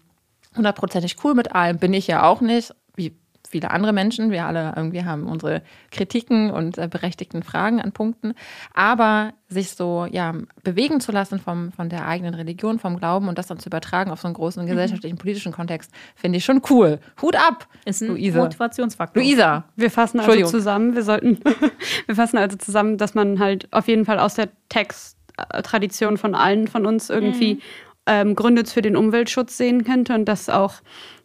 [0.57, 1.79] hundertprozentig ähm, cool mit allem.
[1.79, 2.75] Bin ich ja auch nicht.
[2.97, 3.15] Wie
[3.51, 4.31] viele andere Menschen.
[4.31, 8.35] Wir alle irgendwie haben unsere Kritiken und äh, berechtigten Fragen an Punkten.
[8.73, 10.33] Aber sich so ja,
[10.63, 14.13] bewegen zu lassen vom, von der eigenen Religion, vom Glauben und das dann zu übertragen
[14.13, 14.69] auf so einen großen mhm.
[14.69, 17.01] gesellschaftlichen, politischen Kontext, finde ich schon cool.
[17.21, 17.67] Hut ab!
[17.85, 18.39] Ist ein Luise.
[18.39, 19.23] Motivationsfaktor.
[19.23, 19.65] Luisa.
[19.75, 21.41] Wir fassen also zusammen, wir sollten,
[22.07, 26.69] wir fassen also zusammen, dass man halt auf jeden Fall aus der Texttradition von allen
[26.69, 27.61] von uns irgendwie mhm.
[28.07, 30.75] ähm, Gründe für den Umweltschutz sehen könnte und dass auch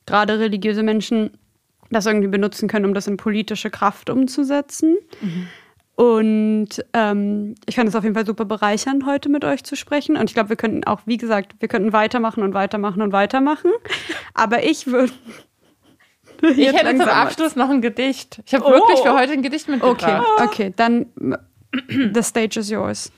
[0.07, 1.31] gerade religiöse Menschen
[1.95, 4.97] das irgendwie benutzen können, um das in politische Kraft umzusetzen.
[5.21, 5.47] Mhm.
[5.95, 10.17] Und ähm, ich fand es auf jeden Fall super bereichernd, heute mit euch zu sprechen.
[10.17, 13.71] Und ich glaube, wir könnten auch, wie gesagt, wir könnten weitermachen und weitermachen und weitermachen.
[14.33, 15.13] Aber ich würde.
[16.41, 18.41] Ich hätte zum Abschluss noch ein Gedicht.
[18.45, 18.71] Ich habe oh.
[18.71, 20.21] wirklich für heute ein Gedicht mitgebracht.
[20.37, 21.05] Okay, okay, dann
[22.13, 23.11] the stage is yours.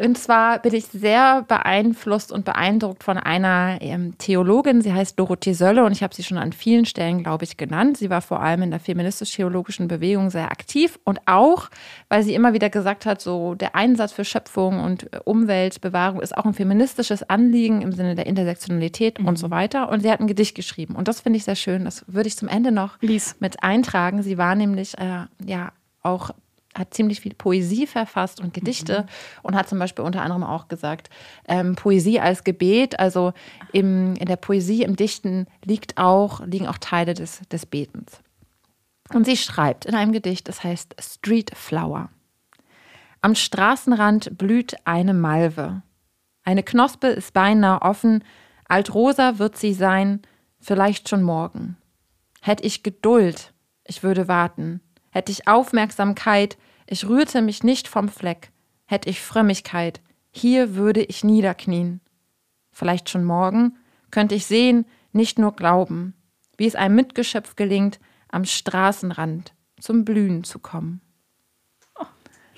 [0.00, 4.80] Und zwar bin ich sehr beeinflusst und beeindruckt von einer ähm, Theologin.
[4.80, 7.98] Sie heißt Dorothee Sölle und ich habe sie schon an vielen Stellen, glaube ich, genannt.
[7.98, 11.68] Sie war vor allem in der feministisch-theologischen Bewegung sehr aktiv und auch,
[12.08, 16.36] weil sie immer wieder gesagt hat, so der Einsatz für Schöpfung und äh, Umweltbewahrung ist
[16.36, 19.28] auch ein feministisches Anliegen im Sinne der Intersektionalität mhm.
[19.28, 19.90] und so weiter.
[19.90, 21.84] Und sie hat ein Gedicht geschrieben und das finde ich sehr schön.
[21.84, 23.36] Das würde ich zum Ende noch Lies.
[23.40, 24.22] mit eintragen.
[24.22, 25.72] Sie war nämlich äh, ja
[26.02, 26.30] auch
[26.74, 29.42] hat ziemlich viel Poesie verfasst und Gedichte mhm.
[29.42, 31.10] und hat zum Beispiel unter anderem auch gesagt,
[31.46, 33.32] ähm, Poesie als Gebet, also
[33.72, 38.20] im, in der Poesie, im Dichten liegt auch, liegen auch Teile des, des Betens.
[39.12, 42.08] Und sie schreibt in einem Gedicht, das heißt Street Flower.
[43.20, 45.82] Am Straßenrand blüht eine Malve.
[46.44, 48.24] Eine Knospe ist beinahe offen,
[48.66, 50.22] altrosa wird sie sein,
[50.60, 51.76] vielleicht schon morgen.
[52.40, 53.52] Hätt ich Geduld,
[53.84, 54.80] ich würde warten,
[55.12, 58.50] Hätte ich Aufmerksamkeit, ich rührte mich nicht vom Fleck.
[58.86, 60.00] Hätte ich Frömmigkeit,
[60.32, 62.00] hier würde ich niederknien.
[62.72, 63.76] Vielleicht schon morgen
[64.10, 66.14] könnte ich sehen, nicht nur glauben,
[66.56, 71.02] wie es einem Mitgeschöpf gelingt, am Straßenrand zum Blühen zu kommen.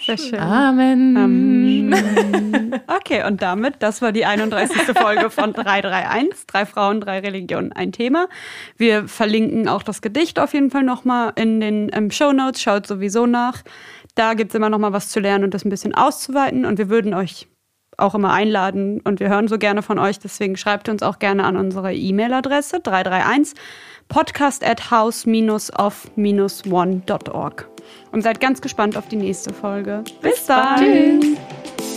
[0.07, 0.39] Sehr schön.
[0.39, 1.17] Amen.
[1.17, 2.75] Amen.
[2.87, 4.77] Okay, und damit, das war die 31.
[4.97, 8.29] Folge von 331, drei Frauen, drei Religionen, ein Thema.
[8.77, 12.61] Wir verlinken auch das Gedicht auf jeden Fall nochmal in den ähm, Show Notes.
[12.61, 13.63] Schaut sowieso nach.
[14.15, 16.65] Da gibt es immer nochmal was zu lernen und das ein bisschen auszuweiten.
[16.65, 17.49] Und wir würden euch
[17.97, 20.19] auch immer einladen und wir hören so gerne von euch.
[20.19, 23.55] Deswegen schreibt uns auch gerne an unsere E-Mail-Adresse 331
[24.09, 27.69] podcast at house-of-one.org
[28.13, 30.05] und seid ganz gespannt auf die nächste Folge.
[30.21, 30.79] Bis, Bis dann.
[30.79, 31.94] Tschüss.